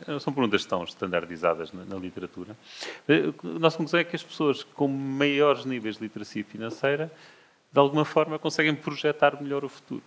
[0.07, 2.55] Uh, são perguntas que estão estandardizadas na, na literatura.
[3.07, 7.11] Uh, a nossa conclusão é que as pessoas com maiores níveis de literacia financeira,
[7.71, 10.03] de alguma forma, conseguem projetar melhor o futuro.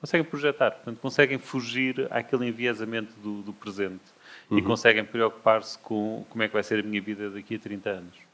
[0.00, 4.04] Conseguem projetar, portanto, conseguem fugir àquele enviesamento do, do presente
[4.50, 4.58] uhum.
[4.58, 7.90] e conseguem preocupar-se com como é que vai ser a minha vida daqui a 30
[7.90, 8.25] anos.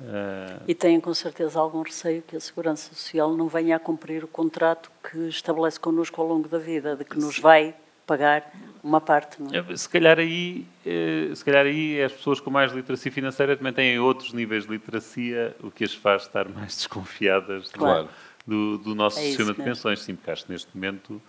[0.00, 0.64] Uh...
[0.66, 4.28] E têm com certeza algum receio que a Segurança Social não venha a cumprir o
[4.28, 7.74] contrato que estabelece connosco ao longo da vida, de que nos vai
[8.06, 8.50] pagar
[8.82, 9.36] uma parte.
[9.52, 9.76] É?
[9.76, 13.98] Se calhar aí, eh, se calhar aí as pessoas com mais literacia financeira também têm
[14.00, 18.08] outros níveis de literacia, o que as faz estar mais desconfiadas claro.
[18.46, 20.00] do, do, nosso é sistema de pensões.
[20.00, 21.22] Sim, porque acho que neste momento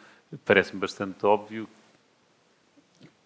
[0.46, 1.68] parece-me bastante óbvio.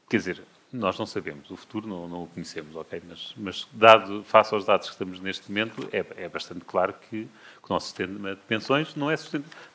[0.09, 0.41] Quer dizer,
[0.75, 3.01] nós não sabemos, o futuro não, não o conhecemos, ok?
[3.07, 7.25] Mas, mas, dado, face aos dados que estamos neste momento, é, é bastante claro que,
[7.25, 9.15] que, o nosso sistema de pensões não é,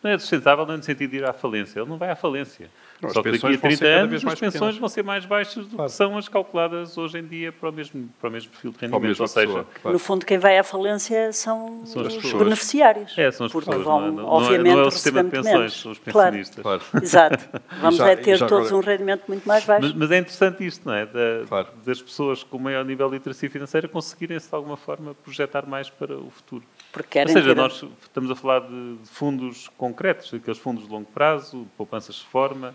[0.02, 1.80] não é sustentável no sentido de ir à falência.
[1.80, 2.70] Ele não vai à falência.
[3.00, 4.76] Não, Só que daqui a 30 anos as pensões pequenas.
[4.76, 5.90] vão ser mais baixas do claro.
[5.90, 8.78] que são as calculadas hoje em dia para o mesmo, para o mesmo perfil de
[8.78, 9.20] rendimento.
[9.20, 9.92] Ou seja, pessoa, claro.
[9.94, 12.42] no fundo, quem vai à falência são, são os pessoas.
[12.42, 13.16] beneficiários.
[13.16, 13.86] É, são as porque pessoas.
[13.86, 15.80] Vão, não, é, obviamente, não é o sistema de pensões, menos.
[15.80, 16.62] são os pensionistas.
[16.62, 16.82] Claro.
[16.90, 17.04] claro.
[17.04, 17.60] Exato.
[17.80, 18.76] Vamos já, é ter todos agora...
[18.76, 19.86] um rendimento muito mais baixo.
[19.86, 21.06] Mas, mas é interessante isto, não é?
[21.06, 21.68] Da, claro.
[21.84, 26.16] Das pessoas com maior nível de literacia financeira conseguirem-se, de alguma forma, projetar mais para
[26.16, 26.64] o futuro.
[26.94, 27.56] Ou seja, ter...
[27.56, 32.74] nós estamos a falar de fundos concretos, aqueles fundos de longo prazo, poupanças de forma.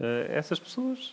[0.00, 1.12] Uh, essas pessoas,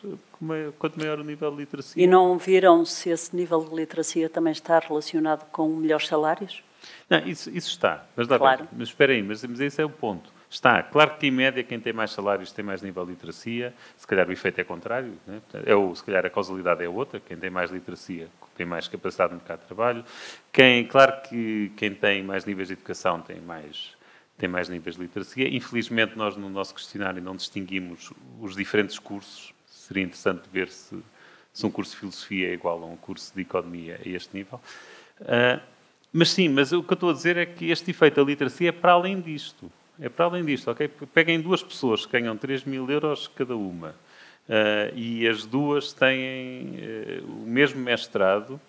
[0.78, 2.04] quanto maior o nível de literacia.
[2.04, 6.64] E não viram se esse nível de literacia também está relacionado com melhores salários?
[7.10, 8.06] Não, isso, isso está.
[8.16, 8.68] Mas, dá claro.
[8.72, 10.32] mas espera aí, mas, mas esse é o ponto.
[10.50, 10.84] Está.
[10.84, 13.74] Claro que, em média, quem tem mais salários tem mais nível de literacia.
[13.98, 15.14] Se calhar o efeito é contrário.
[15.26, 15.42] Né?
[15.66, 17.20] É o, se calhar a causalidade é outra.
[17.20, 20.06] Quem tem mais literacia tem mais capacidade no mercado de trabalho.
[20.54, 23.95] Quem, claro que quem tem mais níveis de educação tem mais
[24.38, 25.48] tem mais níveis de literacia.
[25.48, 29.54] Infelizmente, nós no nosso questionário não distinguimos os diferentes cursos.
[29.66, 30.98] Seria interessante ver se,
[31.54, 34.60] se um curso de filosofia é igual a um curso de economia a este nível.
[35.22, 35.62] Uh,
[36.12, 38.70] mas sim, mas o que eu estou a dizer é que este efeito da literacia
[38.70, 39.72] é para além disto.
[40.00, 40.88] É para além disto, ok?
[41.14, 46.76] Peguem duas pessoas que ganham 3 mil euros cada uma uh, e as duas têm
[47.22, 48.60] uh, o mesmo mestrado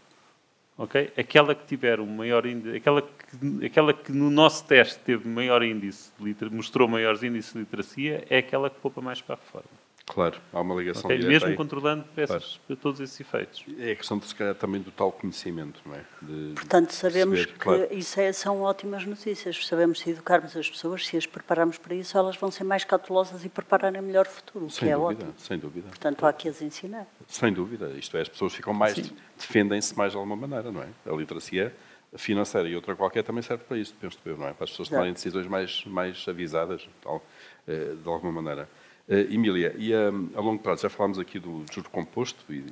[0.77, 1.12] ok?
[1.16, 5.62] Aquela que tiver o maior índice, aquela que, aquela que no nosso teste teve maior
[5.62, 6.11] índice,
[6.51, 9.76] mostrou maiores índices de literacia, é aquela que poupa mais para a reforma.
[10.07, 11.18] Claro, há uma ligação okay?
[11.18, 11.57] Mesmo aí.
[11.57, 12.80] controlando essas, claro.
[12.80, 13.64] todos esses efeitos.
[13.78, 16.04] É a questão, de, se calhar, também do tal conhecimento, não é?
[16.22, 17.88] De Portanto, sabemos perceber, que claro.
[17.90, 19.66] isso é, são ótimas notícias.
[19.66, 23.44] Sabemos se educarmos as pessoas, se as prepararmos para isso, elas vão ser mais cautelosas
[23.44, 25.34] e prepararem melhor o futuro, sem que é ótimo.
[25.38, 25.88] Sem dúvida.
[25.88, 27.07] Portanto, há que as ensinar.
[27.26, 27.90] Sem dúvida.
[27.98, 28.94] Isto é, as pessoas ficam mais,
[29.36, 30.88] defendem-se mais de alguma maneira, não é?
[31.04, 31.74] A literacia
[32.14, 34.52] financeira e outra qualquer também serve para isso, penso eu, não é?
[34.52, 37.22] Para as pessoas tomarem decisões mais, mais avisadas, tal,
[37.66, 38.68] eh, de alguma maneira.
[39.09, 42.64] Uh, Emília, e um, a longo prazo, já falámos aqui do juro composto e,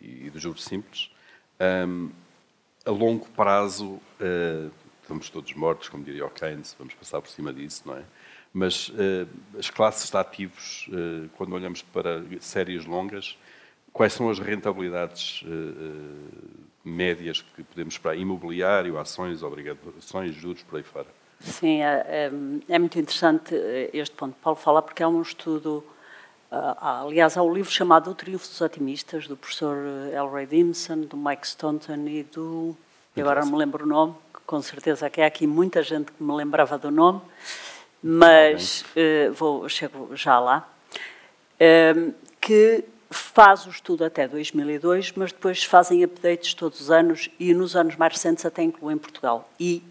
[0.00, 1.10] e do juro simples.
[1.60, 2.08] Um,
[2.84, 4.70] a longo prazo, uh,
[5.02, 8.04] estamos todos mortos, como diria o Keynes, vamos passar por cima disso, não é?
[8.52, 9.28] Mas uh,
[9.58, 10.88] as classes de ativos,
[11.36, 13.36] quando olhamos para séries longas,
[13.92, 15.42] quais são as rentabilidades
[16.84, 18.16] médias que podemos esperar?
[18.16, 21.08] Imobiliário, ações, obrigações, juros, por aí fora.
[21.44, 22.30] Sim, é, é,
[22.68, 24.36] é, muito interessante eh, este ponto.
[24.42, 25.84] Paulo fala porque é um estudo,
[26.50, 30.28] uh, aliás, há um livro chamado O Triunfo dos Otimistas, do professor eh, L.
[30.28, 32.76] Ray Dimson, do Mike Staunton e do,
[33.16, 34.14] agora não me lembro o nome,
[34.46, 37.20] com certeza que há aqui muita gente que me lembrava do nome,
[38.02, 38.84] mas
[39.34, 40.68] vou, chego já lá,
[42.40, 47.76] que faz o estudo até 2002, mas depois fazem updates todos os anos e nos
[47.76, 49.48] anos mais recentes até incluem Portugal.
[49.60, 49.82] E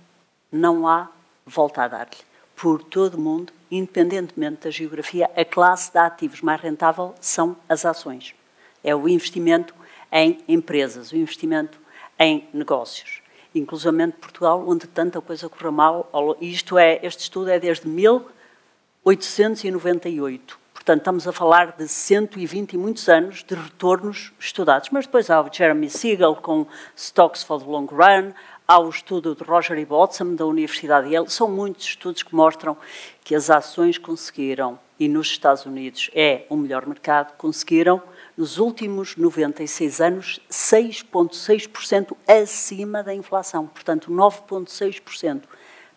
[0.52, 1.10] não há
[1.46, 2.18] volta a dar-lhe.
[2.56, 7.86] Por todo o mundo, independentemente da geografia, a classe de ativos mais rentável são as
[7.86, 8.36] ações.
[8.84, 9.74] É o investimento
[10.12, 11.80] em empresas, o investimento
[12.20, 13.22] em negócios.
[13.56, 16.10] Inclusivamente Portugal, onde tanta coisa correu mal.
[16.40, 20.62] Isto é, este estudo é desde 1898.
[20.74, 24.90] Portanto, estamos a falar de 120 e muitos anos de retornos estudados.
[24.92, 26.66] Mas depois há o Jeremy Siegel com
[26.96, 28.34] Stocks for the Long Run,
[28.72, 29.84] Há o estudo de Roger E.
[29.84, 31.30] Botsam, da Universidade de Yale.
[31.30, 32.78] São muitos estudos que mostram
[33.22, 38.02] que as ações conseguiram, e nos Estados Unidos é o melhor mercado, conseguiram,
[38.38, 43.68] nos últimos 96 anos, 6,6% acima da inflação.
[43.68, 45.42] Portanto, 9,6%,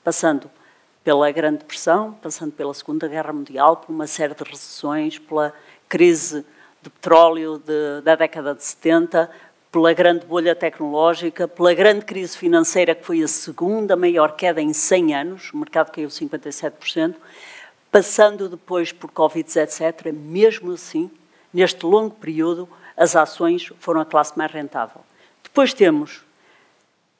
[0.03, 0.51] passando
[1.05, 5.55] pela Grande Depressão, passando pela Segunda Guerra Mundial, por uma série de recessões, pela
[5.89, 6.45] crise
[6.83, 9.31] de petróleo de, da década de 70,
[9.75, 14.73] pela grande bolha tecnológica, pela grande crise financeira, que foi a segunda maior queda em
[14.73, 17.17] 100 anos, o mercado caiu 57%,
[17.91, 20.13] passando depois por Covid, etc.
[20.13, 21.11] Mesmo assim,
[21.53, 25.01] neste longo período, as ações foram a classe mais rentável.
[25.43, 26.23] Depois temos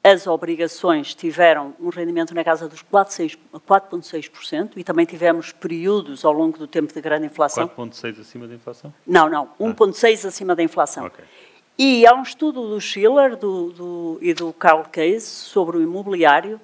[0.05, 6.59] as obrigações tiveram um rendimento na casa dos 4,6% e também tivemos períodos ao longo
[6.59, 7.67] do tempo de grande inflação.
[7.67, 8.95] 4,6% acima da inflação?
[9.07, 10.29] Não, não, 1,6% ah.
[10.29, 11.07] acima da inflação.
[11.07, 11.25] Okay.
[11.77, 16.61] E há um estudo do Schiller do, do, e do Carl Case sobre o imobiliário,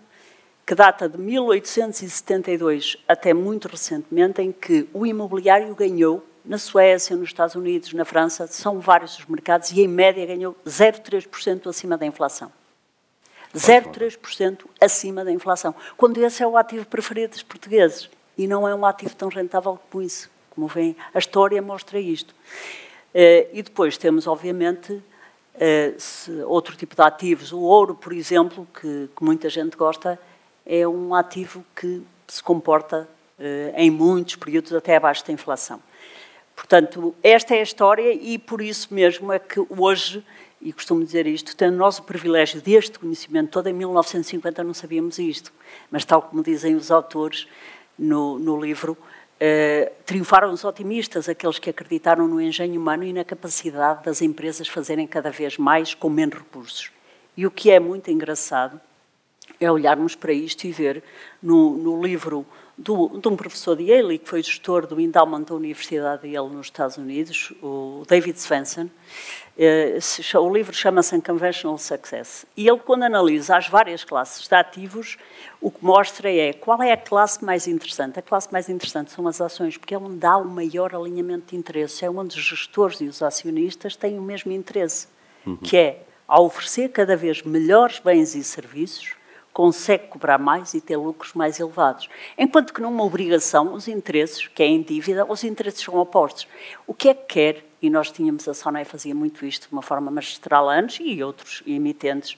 [0.64, 7.28] que data de 1872 até muito recentemente, em que o imobiliário ganhou na Suécia, nos
[7.28, 12.06] Estados Unidos, na França, são vários os mercados, e em média ganhou 0,3% acima da
[12.06, 12.52] inflação.
[13.52, 15.74] 0,3% acima da inflação.
[15.96, 18.08] Quando esse é o ativo preferido dos portugueses.
[18.38, 20.30] E não é um ativo tão rentável como isso.
[20.50, 22.34] Como vem, a história mostra isto.
[23.14, 25.02] Eh, e depois temos, obviamente,
[25.58, 25.94] eh,
[26.46, 27.52] outro tipo de ativos.
[27.52, 30.18] O ouro, por exemplo, que, que muita gente gosta,
[30.64, 33.08] é um ativo que se comporta
[33.38, 35.80] eh, em muitos períodos até abaixo da inflação.
[36.54, 40.24] Portanto, esta é a história e por isso mesmo é que hoje,
[40.61, 45.18] e costumo dizer isto, tendo nós o privilégio deste conhecimento todo, em 1950 não sabíamos
[45.18, 45.50] isto,
[45.90, 47.48] mas tal como dizem os autores
[47.98, 48.96] no, no livro,
[49.43, 54.68] eh, triunfaram os otimistas, aqueles que acreditaram no engenho humano e na capacidade das empresas
[54.68, 56.91] fazerem cada vez mais com menos recursos.
[57.34, 58.78] E o que é muito engraçado
[59.59, 61.03] é olharmos para isto e ver
[61.43, 65.55] no, no livro do, de um professor de Yale, que foi gestor do endowment da
[65.55, 68.88] Universidade de Yale nos Estados Unidos, o David Svensson.
[69.62, 69.98] Eh,
[70.38, 72.46] o livro chama-se Unconventional Success.
[72.56, 75.18] E ele, quando analisa as várias classes de ativos,
[75.61, 78.18] o que mostra é qual é a classe mais interessante.
[78.18, 81.56] A classe mais interessante são as ações, porque é onde há o maior alinhamento de
[81.56, 85.08] interesses, é onde os gestores e os acionistas têm o mesmo interesse,
[85.46, 85.58] uhum.
[85.58, 89.14] que é a oferecer cada vez melhores bens e serviços
[89.53, 92.09] consegue cobrar mais e ter lucros mais elevados.
[92.38, 96.46] Enquanto que numa obrigação, os interesses, que é em dívida, os interesses são opostos.
[96.86, 99.82] O que é que quer, e nós tínhamos, a Sonai fazia muito isto de uma
[99.82, 102.36] forma magistral antes, e outros emitentes,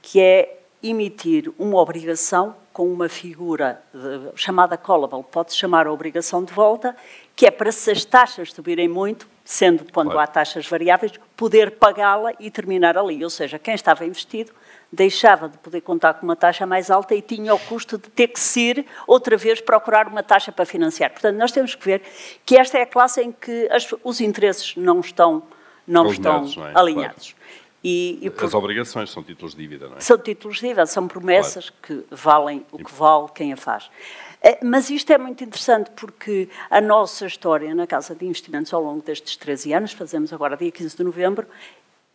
[0.00, 6.42] que é emitir uma obrigação com uma figura de, chamada callable, pode-se chamar a obrigação
[6.42, 6.96] de volta,
[7.36, 10.20] que é para se as taxas subirem muito, sendo quando claro.
[10.20, 13.22] há taxas variáveis, poder pagá-la e terminar ali.
[13.22, 14.52] Ou seja, quem estava investido
[14.92, 18.28] deixava de poder contar com uma taxa mais alta e tinha o custo de ter
[18.28, 21.10] que ir outra vez procurar uma taxa para financiar.
[21.10, 22.02] Portanto, nós temos que ver
[22.44, 25.42] que esta é a classe em que as, os interesses não estão,
[25.86, 26.72] não estão não é?
[26.74, 27.32] alinhados.
[27.32, 27.40] Claro.
[27.82, 28.44] E, e por...
[28.44, 30.00] As obrigações são títulos de dívida, não é?
[30.00, 32.02] São títulos de dívida, são promessas claro.
[32.04, 33.90] que valem o que vale quem a faz.
[34.42, 38.82] Eh, mas isto é muito interessante porque a nossa história na Casa de Investimentos ao
[38.82, 41.46] longo destes 13 anos, fazemos agora dia 15 de novembro,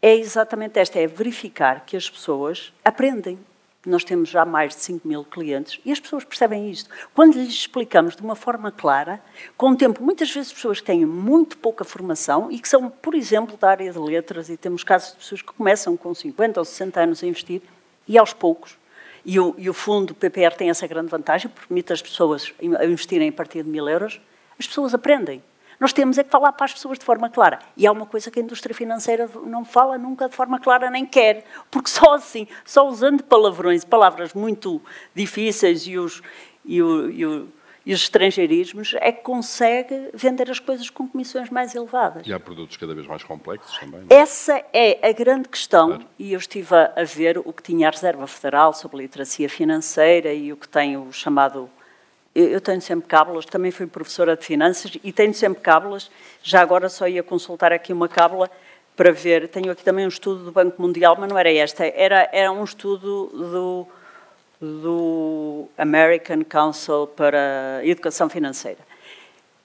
[0.01, 3.39] é exatamente esta, é verificar que as pessoas aprendem.
[3.85, 6.89] Nós temos já mais de 5 mil clientes e as pessoas percebem isto.
[7.13, 9.21] Quando lhes explicamos de uma forma clara,
[9.55, 13.13] com o tempo, muitas vezes pessoas que têm muito pouca formação e que são, por
[13.13, 16.65] exemplo, da área de letras, e temos casos de pessoas que começam com 50 ou
[16.65, 17.61] 60 anos a investir
[18.07, 18.77] e aos poucos,
[19.23, 23.31] e o, e o fundo PPR tem essa grande vantagem, permite as pessoas investirem a
[23.31, 24.21] partir de mil euros,
[24.59, 25.41] as pessoas aprendem.
[25.79, 27.59] Nós temos é que falar para as pessoas de forma clara.
[27.75, 31.05] E há uma coisa que a indústria financeira não fala nunca de forma clara, nem
[31.05, 31.45] quer.
[31.69, 34.81] Porque só assim, só usando palavrões, palavras muito
[35.13, 36.21] difíceis e os,
[36.63, 37.47] e o, e o,
[37.85, 42.25] e os estrangeirismos, é que consegue vender as coisas com comissões mais elevadas.
[42.25, 44.01] E há produtos cada vez mais complexos também.
[44.01, 44.07] Não?
[44.09, 44.21] É?
[44.21, 46.05] Essa é a grande questão, claro.
[46.17, 50.51] e eu estive a ver o que tinha a Reserva Federal sobre literacia financeira e
[50.51, 51.69] o que tem o chamado
[52.35, 56.11] eu tenho sempre cábulas, também fui professora de finanças e tenho sempre cábulas.
[56.43, 58.51] Já agora só ia consultar aqui uma cábula
[58.93, 59.47] para ver.
[59.47, 62.63] Tenho aqui também um estudo do Banco Mundial, mas não era esta, era, era um
[62.65, 63.87] estudo do,
[64.59, 68.79] do American Council para Educação Financeira.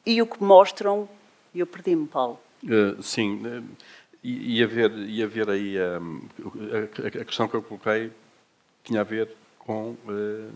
[0.07, 1.09] E o que mostram,
[1.53, 2.39] eu perdi-me, Paulo.
[2.63, 3.65] Uh, sim, uh,
[4.23, 6.23] ia, ver, ia ver aí um,
[6.73, 8.13] a, a, questão que eu coloquei
[8.85, 10.51] tinha a ver com uh,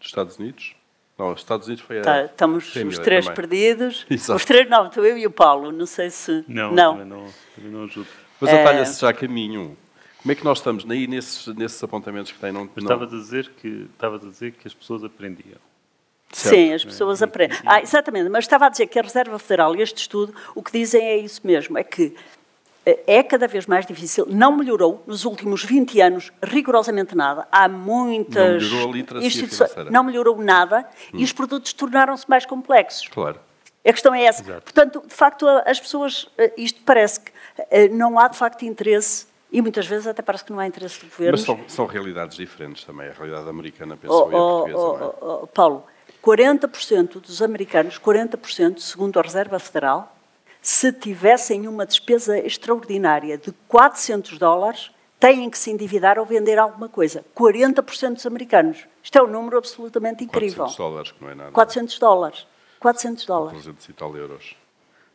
[0.00, 0.74] os Estados Unidos
[1.18, 2.02] não, os Estados Unidos foi a.
[2.02, 3.36] Tá, estamos os três também.
[3.36, 4.06] perdidos.
[4.10, 4.36] Exato.
[4.36, 6.44] Os três não, estou eu e o Paulo, não sei se.
[6.46, 6.92] Não, não.
[6.92, 8.08] Também não, também não ajudo.
[8.40, 9.76] Mas atalha-se já caminho.
[10.20, 12.52] Como é que nós estamos aí nesses, nesses apontamentos que têm?
[12.52, 15.58] Não, Mas estava, a dizer que, estava a dizer que as pessoas aprendiam.
[16.32, 16.54] Certo.
[16.54, 17.56] Sim, as pessoas aprendem.
[17.64, 20.72] Ah, exatamente, mas estava a dizer que a Reserva Federal e este estudo, o que
[20.72, 22.14] dizem é isso mesmo, é que
[22.86, 24.26] é cada vez mais difícil.
[24.28, 27.48] Não melhorou nos últimos 20 anos rigorosamente nada.
[27.50, 29.90] Há muitas não melhorou a literacia financeira.
[29.90, 31.18] Não melhorou nada hum.
[31.18, 33.08] e os produtos tornaram-se mais complexos.
[33.08, 33.40] Claro.
[33.84, 34.42] A questão é essa.
[34.42, 34.62] Exato.
[34.62, 37.32] Portanto, de facto, as pessoas, eh, isto parece que
[37.70, 41.00] eh, não há de facto interesse e muitas vezes até parece que não há interesse
[41.00, 41.32] do governo.
[41.32, 43.08] Mas são, são, realidades diferentes também.
[43.08, 45.14] A realidade americana, penso oh, eu, oh, portuguesa, oh, é?
[45.20, 45.84] Oh, oh Paulo,
[46.22, 50.15] 40% dos americanos, 40%, segundo a Reserva Federal,
[50.66, 54.90] se tivessem uma despesa extraordinária de 400 dólares,
[55.20, 57.24] têm que se endividar ou vender alguma coisa.
[57.36, 58.84] 40% dos americanos.
[59.00, 60.64] Isto é um número absolutamente incrível.
[60.64, 61.52] 400 dólares, que não é nada.
[61.52, 62.46] 400 dólares.
[62.80, 63.62] 400 dólares.
[63.62, 64.56] 300 e tal euros.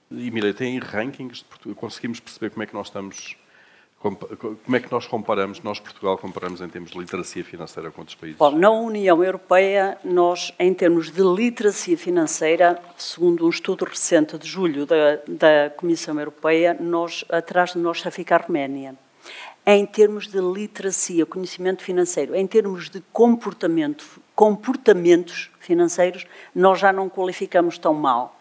[0.10, 1.44] E, Mira, tem rankings,
[1.76, 3.36] conseguimos perceber como é que nós estamos
[4.02, 8.16] como é que nós comparamos, nós Portugal comparamos em termos de literacia financeira com outros
[8.16, 8.38] países?
[8.38, 14.48] Bom, na União Europeia, nós em termos de literacia financeira, segundo um estudo recente de
[14.48, 18.96] julho da, da Comissão Europeia, nós, atrás de nós já fica a Roménia.
[19.64, 26.26] Em termos de literacia, conhecimento financeiro, em termos de comportamento, comportamentos financeiros,
[26.56, 28.41] nós já não qualificamos tão mal.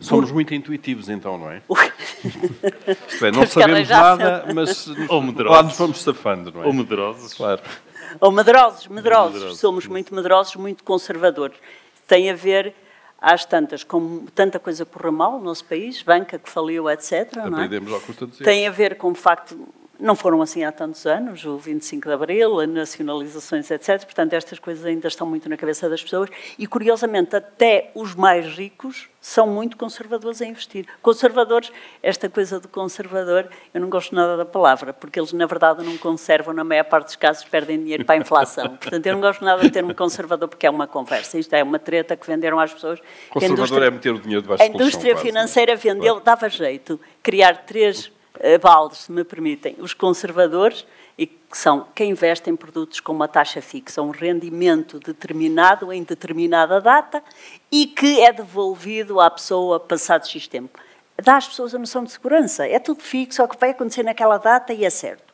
[0.00, 1.62] Somos muito intuitivos, então, não é?
[3.08, 5.56] Isto é, não sabemos nada, mas Ou medrosos.
[5.56, 6.66] lá nos vamos safando, não é?
[6.66, 7.34] Ou medrosos.
[7.34, 7.62] Claro.
[8.20, 9.34] Ou medrosos, medrosos.
[9.34, 9.58] medrosos.
[9.60, 11.56] Somos muito medrosos, muito conservadores.
[12.06, 12.74] Tem a ver,
[13.20, 17.38] às tantas, com tanta coisa correu mal no nosso país, banca que faliu, etc.
[17.38, 18.00] Aprendemos não é?
[18.00, 19.68] ao custo de Tem a ver com o facto
[19.98, 24.04] não foram assim há tantos anos, o 25 de Abril, as nacionalizações, etc.
[24.04, 28.46] Portanto, estas coisas ainda estão muito na cabeça das pessoas e, curiosamente, até os mais
[28.46, 30.86] ricos são muito conservadores a investir.
[31.02, 31.72] Conservadores,
[32.02, 35.98] esta coisa do conservador, eu não gosto nada da palavra, porque eles, na verdade, não
[35.98, 38.68] conservam, na maior parte dos casos, perdem dinheiro para a inflação.
[38.78, 41.38] Portanto, eu não gosto nada de termo conservador, porque é uma conversa.
[41.38, 43.00] Isto é uma treta que venderam às pessoas.
[43.30, 47.64] Conservador é meter o dinheiro debaixo A indústria colchão, financeira quase, vendeu, dava jeito, criar
[47.66, 48.12] três
[48.60, 50.86] baldes, se me permitem, os conservadores,
[51.18, 56.02] e que são quem investe em produtos com uma taxa fixa, um rendimento determinado em
[56.02, 57.22] determinada data
[57.72, 60.78] e que é devolvido à pessoa passado X tempo.
[61.22, 62.66] Dá às pessoas a noção de segurança.
[62.66, 65.32] É tudo fixo, é o que vai acontecer naquela data e é certo.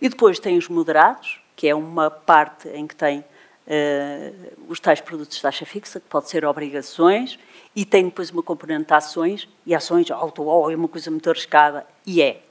[0.00, 5.00] E depois tem os moderados, que é uma parte em que tem uh, os tais
[5.00, 7.38] produtos de taxa fixa, que pode ser obrigações,
[7.74, 11.86] e tem depois uma componente de ações, e ações, auto é uma coisa muito arriscada,
[12.06, 12.42] e é.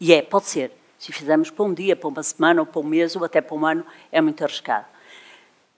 [0.00, 0.72] E é, pode ser.
[0.98, 3.56] Se fizermos para um dia, para uma semana, ou para um mês, ou até para
[3.56, 4.86] um ano, é muito arriscado.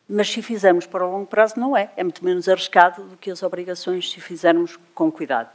[0.09, 1.91] Mas se fizermos para o longo prazo, não é.
[1.97, 5.49] É muito menos arriscado do que as obrigações se fizermos com cuidado.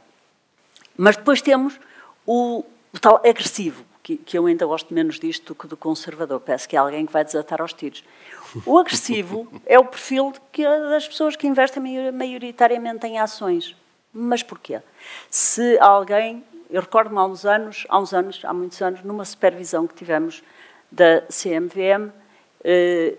[0.96, 1.78] Mas depois temos
[2.24, 6.38] o, o tal agressivo, que, que, eu ainda gosto menos disto do que do conservador.
[6.38, 8.04] Parece que é alguém que vai desatar aos tiros.
[8.64, 13.74] O agressivo é o perfil que, das pessoas que investem maioritariamente em ações.
[14.12, 14.80] Mas porquê?
[15.28, 19.88] Se alguém, eu recordo-me há uns anos, há uns anos, há muitos anos, numa supervisão
[19.88, 20.40] que tivemos
[20.88, 22.12] da CMVM,
[22.62, 23.14] eh,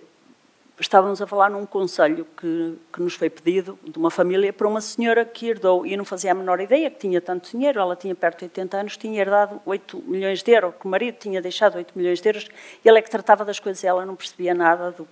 [0.80, 4.80] estávamos a falar num conselho que, que, nos foi pedido de uma família para uma
[4.80, 8.14] senhora que herdou, e não fazia a menor ideia que tinha tanto dinheiro, ela tinha
[8.14, 11.78] perto de 80 anos, tinha herdado 8 milhões de euros, que o marido tinha deixado
[11.78, 12.48] 8 milhões de euros,
[12.84, 15.08] e ela é que tratava das coisas, ela não percebia nada, do,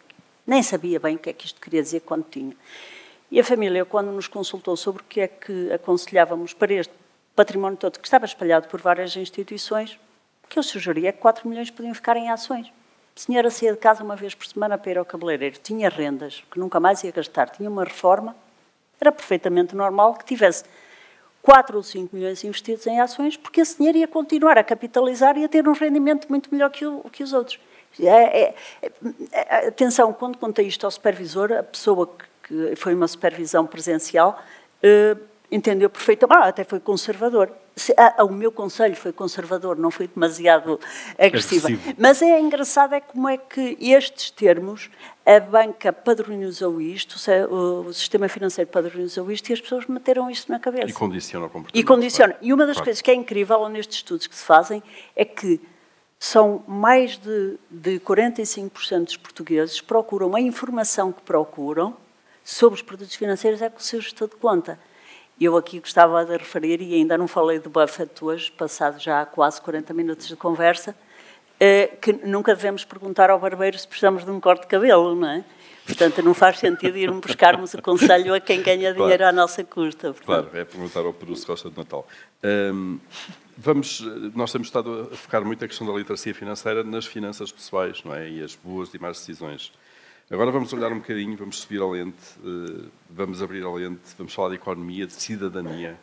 [0.45, 2.55] nem sabia bem o que é que isto queria dizer quando tinha.
[3.31, 6.93] E a família, quando nos consultou sobre o que é que aconselhávamos para este
[7.35, 9.99] património todo, que estava espalhado por várias instituições,
[10.43, 12.71] o que eu sugeria é que 4 milhões podiam ficar em ações.
[13.17, 16.43] A senhora saía de casa uma vez por semana para ir ao cabeleireiro, tinha rendas
[16.51, 18.35] que nunca mais ia gastar, tinha uma reforma,
[18.99, 20.65] era perfeitamente normal que tivesse
[21.41, 25.45] 4 ou 5 milhões investidos em ações, porque esse dinheiro ia continuar a capitalizar e
[25.45, 27.57] a ter um rendimento muito melhor que, o, que os outros.
[28.01, 28.55] É, é,
[29.31, 32.07] é, atenção, quando contei isto ao supervisor, a pessoa
[32.43, 34.37] que, que foi uma supervisão presencial
[34.83, 37.51] uh, entendeu perfeitamente, ah, até foi conservador.
[37.97, 40.79] Ah, o meu conselho foi conservador, não foi demasiado
[41.17, 41.67] agressiva.
[41.67, 41.95] Agressivo.
[41.97, 44.89] Mas é engraçado é como é que estes termos,
[45.25, 47.17] a banca padronizou isto,
[47.49, 50.87] o sistema financeiro padronizou isto e as pessoas meteram isto na cabeça.
[50.87, 51.81] E condiciona o comportamento.
[51.81, 52.33] E condiciona.
[52.33, 52.45] Claro.
[52.45, 52.85] E uma das claro.
[52.85, 54.81] coisas que é incrível nestes estudos que se fazem
[55.15, 55.59] é que
[56.17, 61.95] são mais de, de 45% dos portugueses procuram a informação que procuram
[62.43, 64.79] sobre os produtos financeiros é com o seu gestor de conta.
[65.39, 69.61] Eu aqui gostava de referir, e ainda não falei do Buffett hoje, passado já quase
[69.61, 70.95] 40 minutos de conversa,
[71.59, 75.29] eh, que nunca devemos perguntar ao barbeiro se precisamos de um corte de cabelo, não
[75.29, 75.43] é?
[75.85, 79.25] Portanto, não faz sentido irmos buscarmos o conselho a quem ganha dinheiro claro.
[79.25, 80.13] à nossa custa.
[80.13, 80.25] Portanto.
[80.25, 82.07] Claro, é perguntar ao Peru se gosta de Natal.
[82.43, 82.99] Um,
[83.55, 84.01] vamos,
[84.33, 88.15] nós temos estado a focar muito a questão da literacia financeira nas finanças pessoais, não
[88.15, 88.27] é?
[88.27, 89.71] E as boas e más decisões.
[90.29, 94.33] Agora vamos olhar um bocadinho, vamos subir a lente, uh, vamos abrir a lente, vamos
[94.33, 95.99] falar de economia, de cidadania.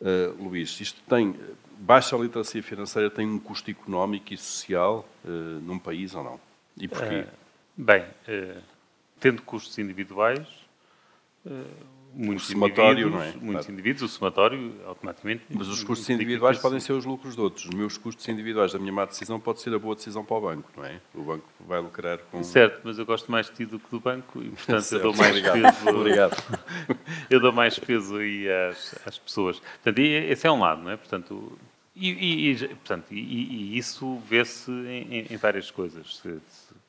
[0.00, 1.38] Uh, Luís, isto tem,
[1.78, 6.40] baixa literacia financeira tem um custo económico e social uh, num país ou não?
[6.76, 7.24] E porquê?
[7.76, 8.04] bem,
[9.20, 10.46] tendo custos individuais,
[12.14, 13.32] muitos indivíduos, não é?
[13.32, 13.72] muitos claro.
[13.72, 15.44] indivíduos, o somatório automaticamente.
[15.50, 17.66] Mas os custos individuais podem ser os lucros de outros.
[17.66, 20.40] Os meus custos individuais da minha má decisão pode ser a boa decisão para o
[20.40, 21.00] banco, não é?
[21.14, 22.42] O banco vai lucrar com.
[22.42, 25.06] Certo, mas eu gosto mais de ti do que do banco e, portanto, certo.
[25.06, 25.62] eu dou mais Obrigado.
[25.62, 25.88] peso.
[25.96, 26.58] Obrigado.
[27.30, 29.60] eu dou mais peso aí às, às pessoas.
[29.60, 30.96] Portanto, esse é um lado, não é?
[30.96, 31.58] Portanto,
[31.94, 36.22] e, e, portanto, e, e isso vê-se em, em, várias coisas.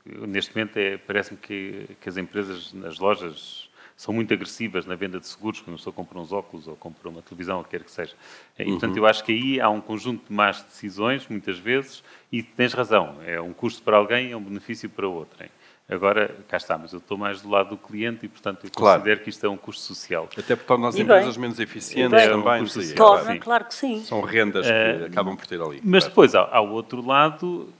[0.06, 3.70] Neste momento, é, parece-me que, que as empresas, as lojas
[4.02, 7.08] são muito agressivas na venda de seguros, quando a pessoa compra uns óculos ou compra
[7.08, 8.16] uma televisão, ou quer que seja.
[8.58, 8.72] E, uhum.
[8.72, 12.74] portanto, eu acho que aí há um conjunto de más decisões, muitas vezes, e tens
[12.74, 15.44] razão, é um custo para alguém e é um benefício para outro.
[15.44, 15.52] Hein?
[15.88, 19.02] Agora, cá está, mas eu estou mais do lado do cliente e, portanto, eu claro.
[19.02, 20.28] considero que isto é um custo social.
[20.36, 22.56] Até porque torna as e empresas bem, menos eficientes é também.
[22.56, 24.04] Um custo torna, claro que sim.
[24.04, 25.80] São rendas que uh, acabam por ter ali.
[25.84, 26.10] Mas claro.
[26.10, 27.72] depois há, há o outro lado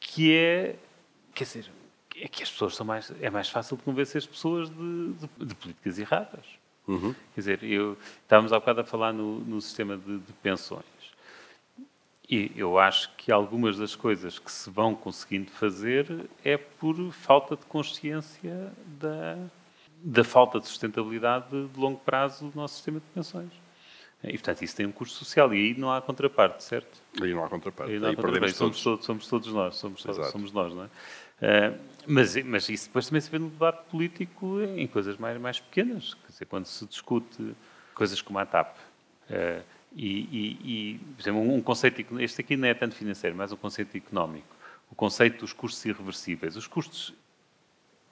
[0.00, 0.74] que é,
[1.32, 1.70] quer dizer,
[2.20, 3.12] é que as pessoas são mais.
[3.20, 6.44] É mais fácil de convencer as pessoas de, de, de políticas erradas.
[6.86, 7.14] Uhum.
[7.34, 10.84] Quer dizer, eu, estávamos há bocado a falar no, no sistema de, de, pensões.
[12.28, 17.56] E eu acho que algumas das coisas que se vão conseguindo fazer é por falta
[17.56, 19.36] de consciência da,
[20.02, 23.50] da falta de sustentabilidade de longo prazo do nosso sistema de pensões.
[24.22, 27.02] E, portanto, isso tem um custo social e aí não há contraparte, certo?
[27.22, 27.92] Aí não há contraparte.
[27.92, 28.54] Aí, não há aí contraparte.
[28.54, 29.04] Somos, todos.
[29.06, 30.88] todos, somos todos nós, somos, somos nós, não é?
[31.40, 31.78] Uh,
[32.10, 36.14] mas, mas isso depois também se vê no debate político em coisas mais, mais pequenas.
[36.14, 37.54] Quer dizer, quando se discute
[37.94, 38.76] coisas como a TAP.
[39.28, 39.62] Uh,
[39.94, 43.56] e, e, e, por exemplo, um conceito, este aqui não é tanto financeiro, mas um
[43.56, 44.56] conceito económico.
[44.90, 46.56] O conceito dos custos irreversíveis.
[46.56, 47.14] Os custos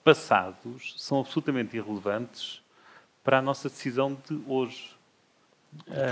[0.03, 2.61] passados são absolutamente irrelevantes
[3.23, 4.95] para a nossa decisão de hoje.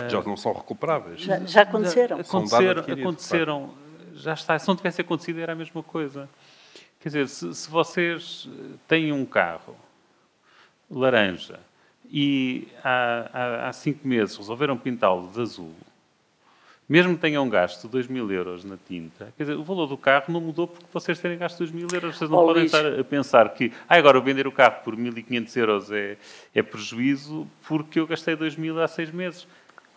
[0.09, 1.21] Já não são recuperáveis.
[1.21, 2.17] Já, já aconteceram.
[2.17, 4.57] Já, aconteceram, aconteceram já está.
[4.57, 6.29] Se não tivesse acontecido, era a mesma coisa.
[7.00, 8.50] Quer dizer, se, se vocês
[8.88, 9.76] têm um carro
[10.89, 11.60] laranja
[12.10, 15.74] e há, há, há cinco meses resolveram pintá-lo de azul,
[16.89, 20.26] mesmo que tenham gasto 2 mil euros na tinta, quer dizer, o valor do carro
[20.30, 22.18] não mudou porque vocês terem gasto 2 mil euros.
[22.18, 22.74] Vocês não oh, podem Luís.
[22.74, 26.18] estar a pensar que ah, agora vender o carro por 1.500 euros é,
[26.56, 29.45] é prejuízo porque eu gastei 2 mil há seis meses.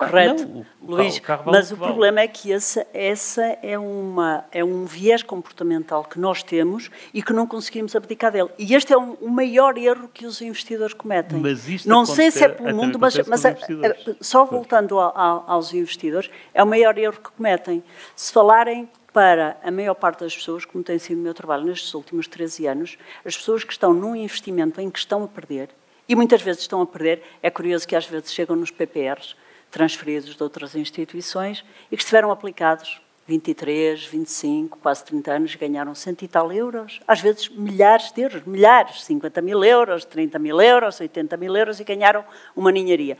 [0.08, 1.92] Correto, Não, o, o Luís, carro, o carro mas o vale.
[1.92, 7.22] problema é que essa, essa é, uma, é um viés comportamental que nós temos e
[7.22, 8.48] que não conseguimos abdicar dele.
[8.58, 11.38] E este é um, o maior erro que os investidores cometem.
[11.38, 14.08] Mas isto não sei se é pelo mundo, mas, mas a- investidores.
[14.08, 17.84] a- só voltando a- a- aos investidores, é o maior erro que cometem.
[18.16, 21.92] Se falarem para a maior parte das pessoas, como tem sido o meu trabalho nestes
[21.94, 25.68] últimos 13 anos, as pessoas que estão num investimento em que estão a perder,
[26.08, 29.36] e muitas vezes estão a perder, é curioso que às vezes chegam nos PPRs,
[29.70, 36.22] transferidos de outras instituições, e que estiveram aplicados 23, 25, quase 30 anos, ganharam cento
[36.24, 41.00] e tal euros, às vezes milhares de euros, milhares, 50 mil euros, 30 mil euros,
[41.00, 42.24] 80 mil euros, e ganharam
[42.56, 43.16] uma ninharia.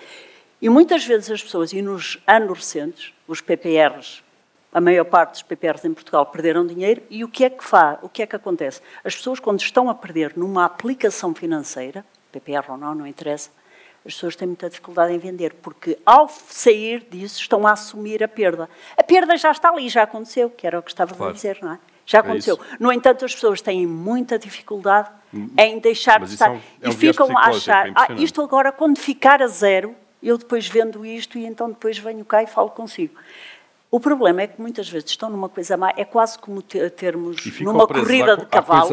[0.61, 4.23] E muitas vezes as pessoas, e nos anos recentes, os PPRs,
[4.73, 7.99] a maior parte dos PPRs em Portugal perderam dinheiro, e o que é que faz?
[8.03, 8.81] O que é que acontece?
[9.05, 13.51] As pessoas, quando estão a perder numa aplicação financeira, PPR ou não, não interessa,
[14.07, 18.29] as pessoas têm muita dificuldade em vender, porque ao sair disso estão a assumir a
[18.29, 18.69] perda.
[18.97, 21.33] A perda já está ali, já aconteceu, que era o que estava Claro.
[21.33, 21.79] a dizer, não é?
[22.07, 22.55] Já É aconteceu.
[22.57, 22.77] isso.
[22.81, 25.09] no entanto, as pessoas têm muita dificuldade
[25.59, 26.51] em deixar Mas de é estar.
[26.51, 29.47] um- é um e ficam a psicológico, é achar, ah, isto agora, quando ficar a
[29.47, 33.15] zero, eu depois vendo isto e então depois venho cá e falo consigo.
[33.91, 37.37] O problema é que muitas vezes estão numa coisa má, é quase como te- termos
[37.61, 38.89] numa corrida de cavalos,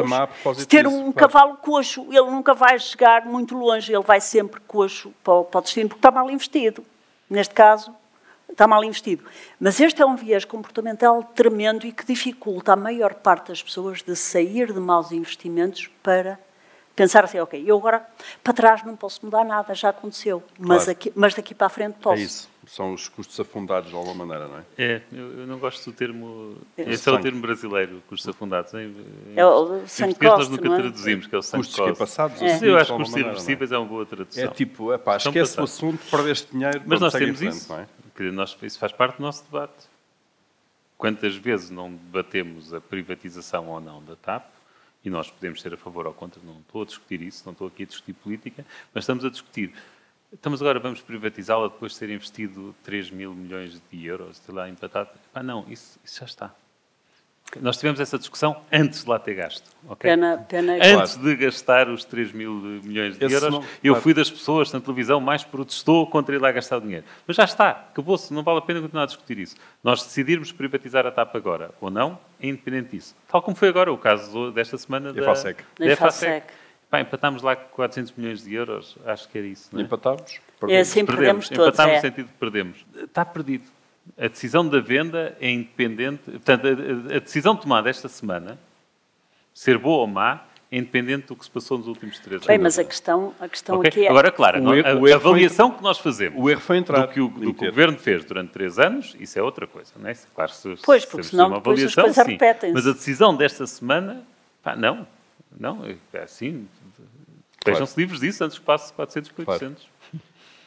[0.67, 1.13] ter disso, um claro.
[1.13, 5.59] cavalo coxo, ele nunca vai chegar muito longe, ele vai sempre coxo para o, para
[5.59, 6.83] o destino, porque está mal investido.
[7.29, 7.93] Neste caso,
[8.49, 9.23] está mal investido.
[9.59, 14.01] Mas este é um viés comportamental tremendo e que dificulta a maior parte das pessoas
[14.01, 16.39] de sair de maus investimentos para
[16.95, 18.03] pensar assim, ok, eu agora
[18.43, 20.91] para trás não posso mudar nada, já aconteceu, mas, Claro.
[20.91, 22.17] aqui, mas daqui para a frente posso.
[22.19, 22.49] É isso.
[22.67, 24.63] São os custos afundados de alguma maneira, não é?
[24.77, 26.57] É, eu, eu não gosto do termo.
[26.77, 26.81] É.
[26.81, 27.23] Esse é o Sangue.
[27.23, 28.73] termo brasileiro, custos afundados.
[28.73, 28.93] Em,
[29.37, 30.79] É o português nós nunca não é?
[30.81, 31.97] traduzimos, que é o sunk Custos que cost.
[31.99, 33.19] passados, Sim, assumidos eu de acho que custos é?
[33.21, 34.43] irreversíveis é uma boa tradução.
[34.43, 35.73] É tipo, epá, Estão esquece o passados.
[35.73, 37.71] assunto, perdeste dinheiro, Mas nós temos frente, isso.
[37.71, 37.87] não é?
[38.15, 39.85] Quer dizer, nós- isso faz parte do nosso debate.
[40.97, 44.45] Quantas vezes não debatemos a privatização ou não da TAP,
[45.05, 47.67] e nós podemos ser a favor ou contra, não estou a discutir isso, não estou
[47.67, 49.71] aqui a discutir política, mas estamos a discutir.
[50.33, 54.69] Estamos agora, vamos privatizá-la depois de ter investido 3 mil milhões de euros, sei lá,
[54.69, 55.09] empatado.
[55.31, 56.51] Epá, não, isso, isso já está.
[57.61, 59.63] Nós tivemos essa discussão antes de lá ter gasto.
[59.87, 60.11] ok?
[60.11, 62.51] Pena, pena Antes de gastar os 3 mil
[62.83, 64.01] milhões de Esse euros, não- eu claro.
[64.01, 67.05] fui das pessoas na televisão mais protestou contra ir lá gastar o dinheiro.
[67.25, 69.55] Mas já está, acabou-se, não vale a pena continuar a discutir isso.
[69.81, 73.15] Nós decidirmos privatizar a TAP agora ou não, é independente disso.
[73.29, 75.63] Tal como foi agora o caso desta semana da EFASEC.
[75.79, 76.47] da Da EFASEC.
[76.89, 79.69] Pá, empatámos lá 400 milhões de euros, acho que era isso.
[79.73, 79.83] Não é?
[79.83, 80.39] Empatámos?
[80.69, 81.67] É assim, perdemos todos.
[81.67, 81.95] Empatámos é.
[81.97, 82.85] no sentido de perdemos.
[82.95, 83.65] Está perdido.
[84.17, 86.21] A decisão da venda é independente.
[86.31, 88.57] Portanto, a, a- a decisão tomada esta semana,
[89.53, 92.63] ser boa ou má, é independente do que se passou nos últimos três Bem, anos.
[92.63, 93.89] mas a questão, a questão Ok?
[93.89, 94.09] aqui é...
[94.09, 96.61] Agora, claro, O erro- a, o erro a foi- avaliação que nós fazemos O erro
[96.61, 97.05] foi entrar.
[97.05, 99.91] do que o, do que o governo fez durante três anos, isso é outra coisa,
[99.97, 100.13] não é?
[100.33, 102.31] Claro, se, Pois, se porque temos senão uma depois as avaliação, coisas sim.
[102.31, 102.73] repetem-se.
[102.73, 104.23] Mas a decisão desta semana,
[104.63, 105.05] pá, não,
[105.59, 106.67] não, é assim.
[107.59, 109.87] Estejam-se livres disso antes que passe 400, 800.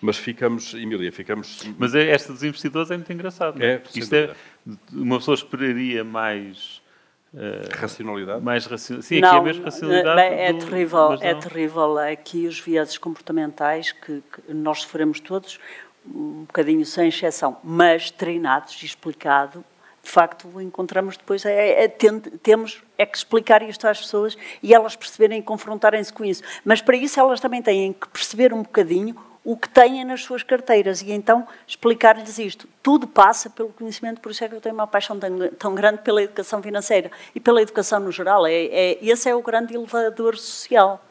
[0.02, 1.62] Mas ficamos, Emília, ficamos...
[1.78, 3.58] Mas é, esta dos investidores é muito engraçado.
[3.58, 4.34] não É, Porque sem isto é,
[4.92, 6.80] uma pessoa esperaria mais.
[7.34, 8.42] eh, Racionalidade?
[8.42, 9.06] mais racionalidade.
[9.06, 10.16] Sim, aqui é mesmo racionalidade.
[10.16, 11.40] bem, é do- terrível, é não.
[11.40, 15.58] terrível aqui os vieses comportamentais que, que nós sofremos todos,
[16.06, 19.62] um bocadinho sem exceção, mas treinados e explicado,
[20.02, 24.74] de facto encontramos depois, é, é, tem- temos é que explicar isto às pessoas e
[24.74, 26.42] elas perceberem e confrontarem-se com isso.
[26.64, 30.42] Mas para isso elas também têm que perceber um bocadinho o que têm nas suas
[30.42, 32.68] carteiras e então explicar-lhes isto.
[32.82, 36.02] Tudo passa pelo conhecimento, por isso é que eu tenho uma paixão tão, tão grande
[36.02, 38.46] pela educação financeira e pela educação no geral.
[38.46, 41.02] É, é, esse é o grande elevador social.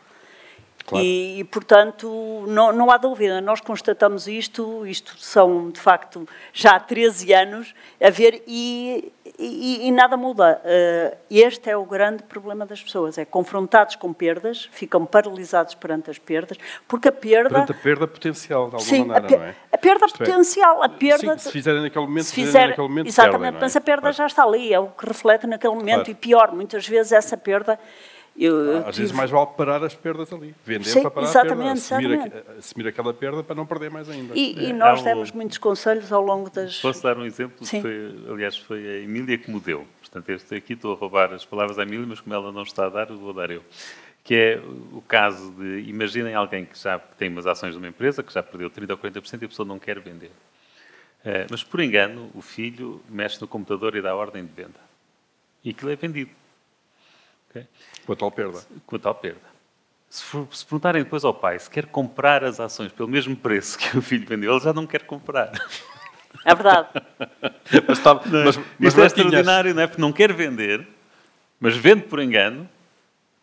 [0.90, 1.06] Claro.
[1.06, 6.72] E, e, portanto, não, não há dúvida, nós constatamos isto, isto são, de facto, já
[6.72, 10.60] há 13 anos a ver e, e, e nada muda.
[10.66, 16.10] Uh, este é o grande problema das pessoas, é confrontados com perdas, ficam paralisados perante
[16.10, 17.50] as perdas, porque a perda...
[17.50, 19.56] Perante a perda potencial, de alguma sim, maneira, a, não é?
[19.72, 21.38] a perda Isto é, potencial, é, a perda...
[21.38, 23.62] Sim, se fizerem naquele momento, se fizer, naquele momento Exatamente, perdem, é?
[23.62, 24.18] mas a perda claro.
[24.18, 26.12] já está ali, é o que reflete naquele momento, claro.
[26.12, 27.80] e pior, muitas vezes essa perda
[28.46, 29.00] eu, Às tive...
[29.00, 32.12] vezes mais vale parar as perdas ali, vender Sim, para parar exatamente, a perda, assumir,
[32.12, 32.50] exatamente.
[32.50, 34.34] A, assumir aquela perda para não perder mais ainda.
[34.34, 34.70] E, é.
[34.70, 36.80] e nós demos muitos conselhos ao longo das...
[36.80, 37.66] Posso dar um exemplo?
[37.66, 39.86] Foi, aliás, foi a Emília que me deu.
[40.00, 42.86] Portanto, este aqui estou a roubar as palavras à Emília, mas como ela não está
[42.86, 43.64] a dar, vou dar eu.
[44.24, 44.62] Que é
[44.92, 48.42] o caso de, imaginem alguém que já tem umas ações de uma empresa, que já
[48.42, 50.32] perdeu 30% ou 40% e a pessoa não quer vender.
[51.26, 54.80] Uh, mas, por engano, o filho mexe no computador e dá ordem de venda.
[55.64, 56.32] E aquilo é vendido.
[57.50, 57.66] Okay?
[58.06, 58.60] Com a tal perda.
[58.86, 59.50] Com a tal perda.
[60.10, 63.78] Se, for, se, perguntarem depois ao pai se quer comprar as ações pelo mesmo preço
[63.78, 65.52] que o filho vendeu, ele já não quer comprar.
[66.46, 66.88] É verdade.
[67.88, 69.88] mas, está, mas, mas, Isto é extraordinário, não é?
[69.88, 70.88] Porque não quer vender,
[71.60, 72.68] mas vende por engano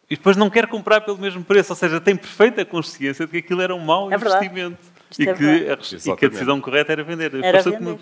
[0.08, 1.72] e depois não quer comprar pelo mesmo preço.
[1.72, 4.78] Ou seja, tem perfeita consciência de que aquilo era um mau é investimento.
[4.82, 4.95] Verdade.
[5.18, 7.32] E que, a, e que, a, decisão correta era vender.
[7.42, 7.98] Era vender,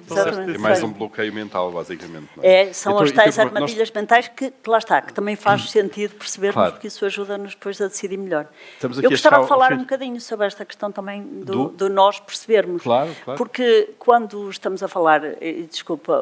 [0.54, 2.28] É mais um bloqueio mental, basicamente.
[2.42, 2.62] É?
[2.62, 4.00] É, são então, as tais então, armadilhas nós...
[4.02, 6.72] mentais que, que, lá está, que também faz sentido percebermos, claro.
[6.72, 8.48] porque isso ajuda-nos depois a decidir melhor.
[8.82, 11.68] Eu gostava de falar um bocadinho sobre esta questão também do, do?
[11.68, 12.82] do nós percebermos.
[12.82, 13.38] Claro, claro.
[13.38, 16.16] Porque quando estamos a falar, e desculpa,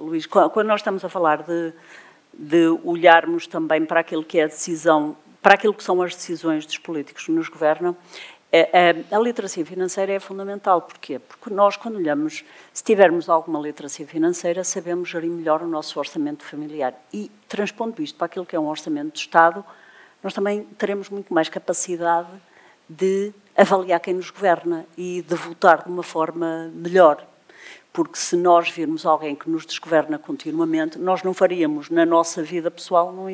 [0.00, 1.72] Luís, quando nós estamos a falar de,
[2.32, 6.64] de olharmos também para aquilo que é a decisão, para aquilo que são as decisões
[6.66, 7.96] dos políticos que nos governam,
[8.56, 10.82] é, é, a literacia financeira é fundamental.
[10.82, 11.18] Porquê?
[11.18, 16.44] Porque nós, quando olhamos, se tivermos alguma literacia financeira, sabemos gerir melhor o nosso orçamento
[16.44, 16.94] familiar.
[17.12, 19.64] E, transpondo isto para aquilo que é um orçamento de Estado,
[20.22, 22.28] nós também teremos muito mais capacidade
[22.88, 27.26] de avaliar quem nos governa e de votar de uma forma melhor.
[27.92, 32.70] Porque se nós virmos alguém que nos desgoverna continuamente, nós não faríamos na nossa vida
[32.70, 33.26] pessoal, não,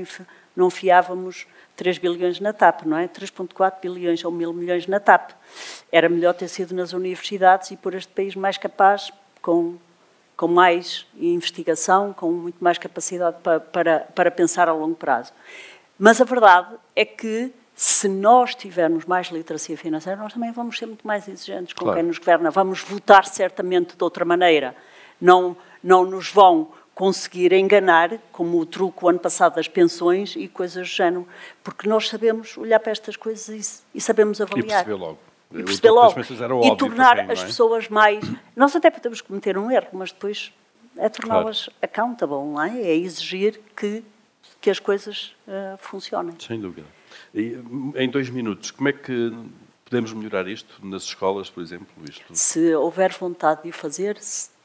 [0.57, 1.47] não fiávamos
[1.77, 3.09] 3 bilhões na TAP, não é?
[3.09, 5.31] 3,4 bilhões ou mil milhões na TAP.
[5.91, 9.77] Era melhor ter sido nas universidades e por este país mais capaz, com,
[10.37, 15.33] com mais investigação, com muito mais capacidade para, para, para pensar a longo prazo.
[15.99, 20.85] Mas a verdade é que se nós tivermos mais literacia financeira, nós também vamos ser
[20.85, 21.99] muito mais exigentes com claro.
[21.99, 22.51] quem nos governa.
[22.51, 24.77] Vamos votar certamente de outra maneira.
[25.19, 26.69] Não, não nos vão
[27.01, 31.27] conseguir enganar, como o truque o ano passado das pensões e coisas do género,
[31.65, 34.83] porque nós sabemos olhar para estas coisas e, e sabemos avaliar.
[34.83, 35.19] E perceber logo.
[35.51, 36.67] E perceber logo.
[36.67, 37.47] E tornar quem, as é?
[37.47, 38.23] pessoas mais...
[38.55, 40.53] Nós até podemos cometer um erro, mas depois
[40.99, 41.79] é torná-las claro.
[41.81, 42.83] accountable, não é?
[42.83, 44.05] É exigir que,
[44.61, 46.35] que as coisas uh, funcionem.
[46.39, 46.87] Sem dúvida.
[47.35, 47.59] E,
[47.95, 49.33] em dois minutos, como é que
[49.87, 51.89] podemos melhorar isto nas escolas, por exemplo?
[52.07, 52.35] Isto?
[52.35, 54.19] Se houver vontade de fazer,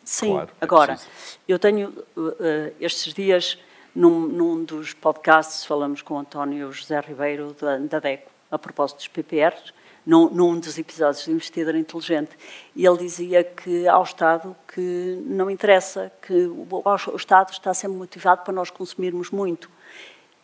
[0.05, 0.99] Sim, claro, é agora,
[1.47, 2.31] eu tenho uh,
[2.79, 3.57] estes dias,
[3.93, 8.97] num, num, dos podcasts, falamos com o António José Ribeiro, da, da DECO, a propósito
[8.97, 9.73] dos PPRs,
[10.05, 12.37] num, num, dos episódios de Investidor Inteligente,
[12.75, 17.97] e ele dizia que ao Estado que não interessa, que o, o Estado está sempre
[17.97, 19.69] motivado para nós consumirmos muito.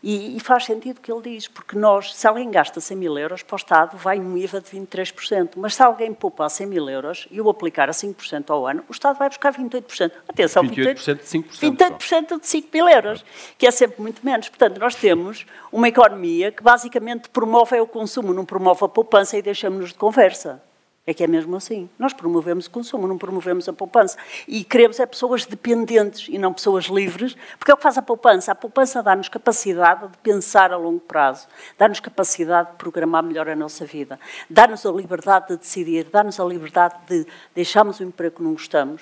[0.03, 3.17] E, e, faz sentido o que ele diz, porque nós, se alguém gasta 100 mil
[3.19, 5.51] euros, para o Estado vai um IVA de 23%.
[5.57, 8.91] Mas se alguém poupa 100 mil euros e o aplicar a 5% ao ano, o
[8.91, 10.11] Estado vai buscar 28%.
[10.27, 12.39] Atenção, 28%, 28% de 5%.
[12.39, 13.23] 28% de 5 mil euros,
[13.59, 14.49] que é sempre muito menos.
[14.49, 19.41] Portanto, nós temos uma economia que basicamente promove o consumo, não promove a poupança e
[19.41, 20.61] deixamos-nos de conversa.
[21.05, 21.89] É que é mesmo assim.
[21.97, 24.17] Nós promovemos o consumo, não promovemos a poupança.
[24.47, 28.03] E queremos é pessoas dependentes e não pessoas livres, porque é o que faz a
[28.03, 28.51] poupança.
[28.51, 33.55] A poupança dá-nos capacidade de pensar a longo prazo, dá-nos capacidade de programar melhor a
[33.55, 37.25] nossa vida, dá-nos a liberdade de decidir, dá-nos a liberdade de
[37.55, 39.01] deixarmos o emprego que não gostamos,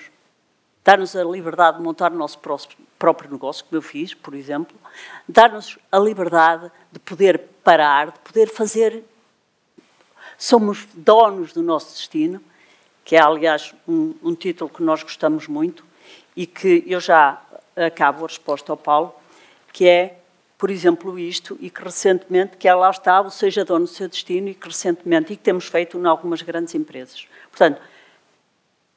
[0.85, 2.39] dá-nos a liberdade de montar o nosso
[2.97, 4.77] próprio negócio, como eu fiz, por exemplo,
[5.27, 9.03] dá-nos a liberdade de poder parar, de poder fazer
[10.39, 12.41] somos donos do nosso destino,
[13.03, 15.83] que é, aliás, um, um título que nós gostamos muito
[16.35, 17.41] e que eu já
[17.75, 19.13] acabo a resposta ao Paulo,
[19.73, 20.17] que é,
[20.57, 24.07] por exemplo, isto, e que recentemente, que é lá está, o seja dono do seu
[24.07, 27.27] destino, e que recentemente, e que temos feito em algumas grandes empresas.
[27.49, 27.81] Portanto,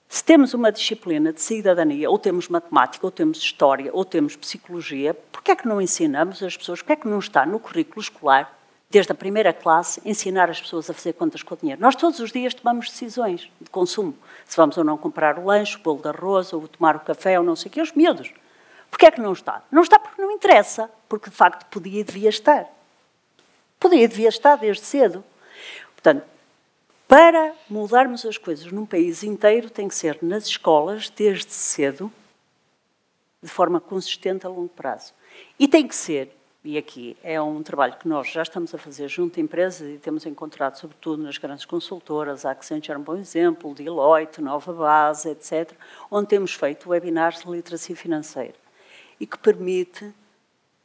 [0.08, 5.14] se temos uma disciplina de cidadania, ou temos matemática, ou temos história, ou temos psicologia,
[5.14, 7.58] por que é que não ensinamos as pessoas, por que é que não está no
[7.58, 8.61] currículo escolar
[8.92, 11.80] desde a primeira classe, ensinar as pessoas a fazer contas com o dinheiro.
[11.80, 14.14] Nós todos os dias tomamos decisões de consumo.
[14.44, 17.38] Se vamos ou não comprar o lanche, o bolo de arroz, ou tomar o café,
[17.38, 18.30] ou não sei o quê, os miúdos.
[18.90, 19.62] Porquê é que não está?
[19.72, 22.66] Não está porque não interessa, porque de facto podia e devia estar.
[23.80, 25.24] Podia e devia estar desde cedo.
[25.94, 26.26] Portanto,
[27.08, 32.12] para mudarmos as coisas num país inteiro, tem que ser nas escolas, desde cedo,
[33.42, 35.14] de forma consistente a longo prazo.
[35.58, 39.08] E tem que ser, e aqui é um trabalho que nós já estamos a fazer
[39.08, 43.16] junto a empresas e temos encontrado, sobretudo nas grandes consultoras, a Accenture é um bom
[43.16, 45.72] exemplo, Deloitte, Nova Base, etc.,
[46.08, 48.54] onde temos feito webinars de literacia financeira
[49.18, 50.14] e que permite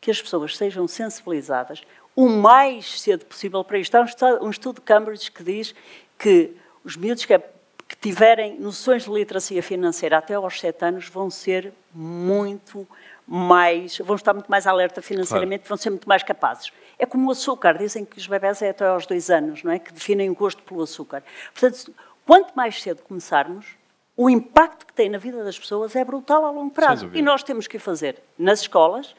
[0.01, 1.83] que as pessoas sejam sensibilizadas
[2.15, 3.93] o mais cedo possível para isto.
[3.95, 4.01] Há
[4.41, 5.75] um estudo, de Cambridge que diz
[6.17, 11.29] que os miúdos que, que tiverem noções de literacia financeira até aos 7 anos vão
[11.29, 12.87] ser muito
[13.27, 15.69] mais, vão estar muito mais alerta financeiramente, claro.
[15.69, 16.71] vão ser muito mais capazes.
[16.97, 19.79] É como o açúcar, dizem que os bebés é até aos dois anos, não é?
[19.79, 21.23] Que definem o gosto pelo açúcar.
[21.53, 21.93] Portanto,
[22.25, 23.67] quanto mais cedo começarmos,
[24.15, 27.11] o impacto que tem na vida das pessoas é brutal a longo prazo.
[27.13, 29.13] E nós temos que o fazer nas escolas,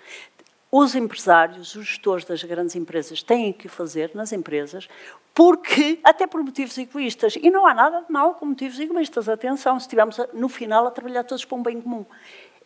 [0.73, 4.89] os empresários, os gestores das grandes empresas têm que fazer nas empresas,
[5.33, 9.79] porque, até por motivos egoístas, e não há nada de mal com motivos egoístas, atenção,
[9.79, 12.05] se estivermos no final a trabalhar todos para um bem comum.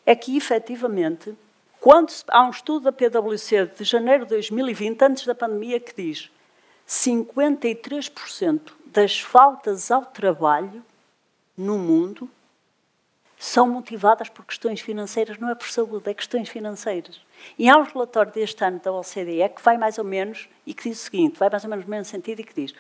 [0.05, 1.35] É que, efetivamente,
[1.81, 6.31] quando há um estudo da PwC de janeiro de 2020, antes da pandemia, que diz
[6.89, 10.85] 53% das faltas ao trabalho
[11.57, 12.29] no mundo
[13.39, 17.21] são motivadas por questões financeiras, não é por saúde, é questões financeiras.
[17.59, 20.89] E há um relatório deste ano da OCDE que vai mais ou menos, e que
[20.89, 22.73] diz o seguinte, vai mais ou menos no mesmo sentido, e que diz,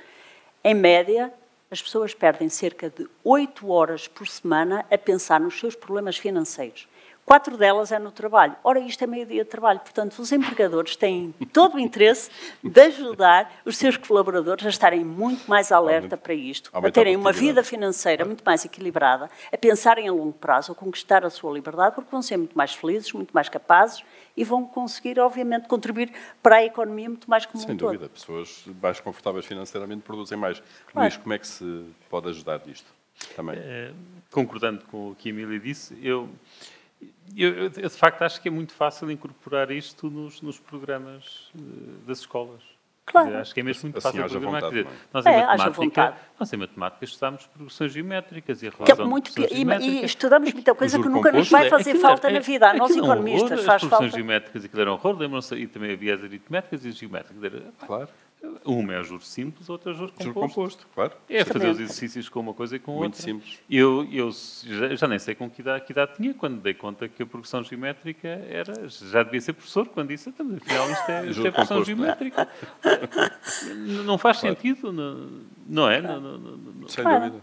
[0.62, 1.34] em média,
[1.68, 6.86] as pessoas perdem cerca de 8 horas por semana a pensar nos seus problemas financeiros.
[7.24, 8.56] Quatro delas é no trabalho.
[8.64, 9.78] Ora, isto é meio-dia de trabalho.
[9.80, 12.30] Portanto, os empregadores têm todo o interesse
[12.62, 17.32] de ajudar os seus colaboradores a estarem muito mais alerta para isto, a terem uma
[17.32, 21.94] vida financeira muito mais equilibrada, a pensarem a longo prazo, a conquistar a sua liberdade,
[21.94, 24.04] porque vão ser muito mais felizes, muito mais capazes
[24.36, 26.12] e vão conseguir, obviamente, contribuir
[26.42, 28.08] para a economia muito mais como Sem um dúvida.
[28.08, 28.10] Todo.
[28.10, 30.62] Pessoas mais confortáveis financeiramente produzem mais.
[30.92, 31.08] Claro.
[31.08, 32.92] Luís, como é que se pode ajudar nisto?
[33.36, 33.56] Também.
[33.58, 33.92] É,
[34.30, 36.28] concordando com o que a Emília disse, eu
[37.36, 42.06] eu, eu, de facto, acho que é muito fácil incorporar isto nos, nos programas uh,
[42.06, 42.62] das escolas.
[43.04, 43.28] Claro.
[43.28, 44.62] Dizer, acho que é mesmo muito assim, fácil programar.
[44.62, 48.72] Vontade, dizer, nós, em é, matemática, nós em matemática estudamos progressões geométricas e a é
[48.72, 52.32] relação muito, e, e, estudamos muita coisa que nunca nos vai fazer é, falta é,
[52.34, 52.70] na vida.
[52.70, 53.84] A nós economistas faz falta.
[53.84, 56.96] As progressões geométricas, aquilo era um horror, lembram-se, e também havia as aritméticas e as
[56.96, 57.62] geométricas.
[57.84, 58.08] Claro.
[58.64, 60.34] Uma é juros simples, outra é juros composto.
[60.34, 61.12] Juro composto, claro.
[61.28, 63.32] É fazer os exercícios com uma coisa e com Muito outra.
[63.32, 63.60] Muito simples.
[63.70, 64.30] Eu, eu
[64.64, 67.26] já, já, nem sei com que idade, que idade, tinha quando dei conta que a
[67.26, 68.88] progressão geométrica era.
[68.88, 71.84] Já devia ser professor quando disse, então, afinal, isto é, isto é progressão composto.
[71.84, 72.48] geométrica.
[74.04, 74.56] não faz claro.
[74.56, 75.30] sentido, não,
[75.66, 76.00] não é?
[76.00, 77.42] Não, não, Sem dúvida.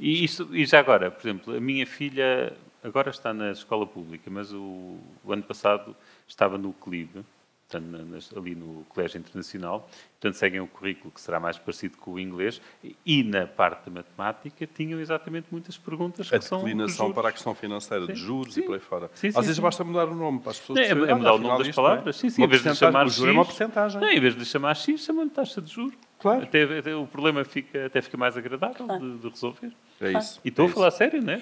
[0.00, 4.30] E, isto, e já agora, por exemplo, a minha filha agora está na escola pública,
[4.30, 5.94] mas o, o ano passado
[6.26, 7.24] estava no CLIB
[7.68, 9.88] portanto, ali no Colégio Internacional,
[10.18, 12.62] portanto, seguem o currículo que será mais parecido com o inglês,
[13.04, 16.60] e na parte da matemática tinham exatamente muitas perguntas a que são...
[16.60, 19.10] A declinação para a questão financeira, sim, de juros sim, e por aí fora.
[19.14, 19.62] Sim, Às vezes sim.
[19.62, 20.78] basta mudar o nome para as pessoas...
[20.78, 22.42] É, é mudar o nome das palavras, sim, sim.
[22.42, 24.00] Em vez de chamar o juro é uma porcentagem.
[24.00, 25.94] Não, em vez de chamar X, chamam-lhe taxa de juros.
[26.18, 26.42] Claro.
[26.42, 29.00] Até, até, o problema fica, até fica mais agradável claro.
[29.00, 29.72] de, de, resolver.
[30.00, 30.40] É isso.
[30.44, 30.96] E estou é a falar isso.
[30.96, 31.40] sério, né?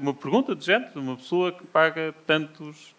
[0.00, 2.95] Uma pergunta de gente, uma pessoa que paga tantos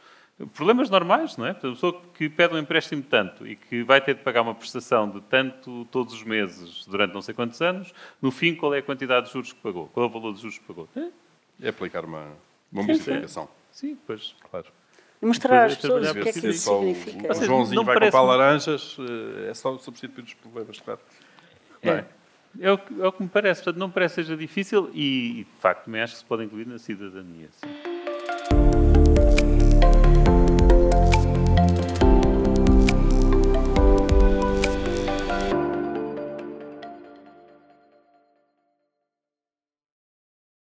[0.54, 1.52] Problemas normais, não é?
[1.52, 5.10] A pessoa que pede um empréstimo tanto e que vai ter de pagar uma prestação
[5.10, 8.84] de tanto todos os meses durante não sei quantos anos, no fim, qual é a
[8.84, 9.88] quantidade de juros que pagou?
[9.88, 10.88] Qual é o valor de juros que pagou?
[10.96, 11.10] É,
[11.64, 12.28] é aplicar uma,
[12.72, 13.50] uma multiplicação.
[13.72, 14.36] Sim, pois.
[14.52, 14.68] Claro.
[15.20, 17.28] E mostrar às pessoas o que é que isso significa.
[17.28, 21.00] O, o Joãozinho vai comprar laranjas, eh, é só substituir os problemas, claro.
[21.82, 22.06] É.
[22.60, 23.64] É o, que, é o que me parece.
[23.64, 26.78] Portanto, não parece seja difícil e, de facto, também acho que se pode incluir na
[26.78, 27.50] cidadania.
[27.52, 27.68] Sim.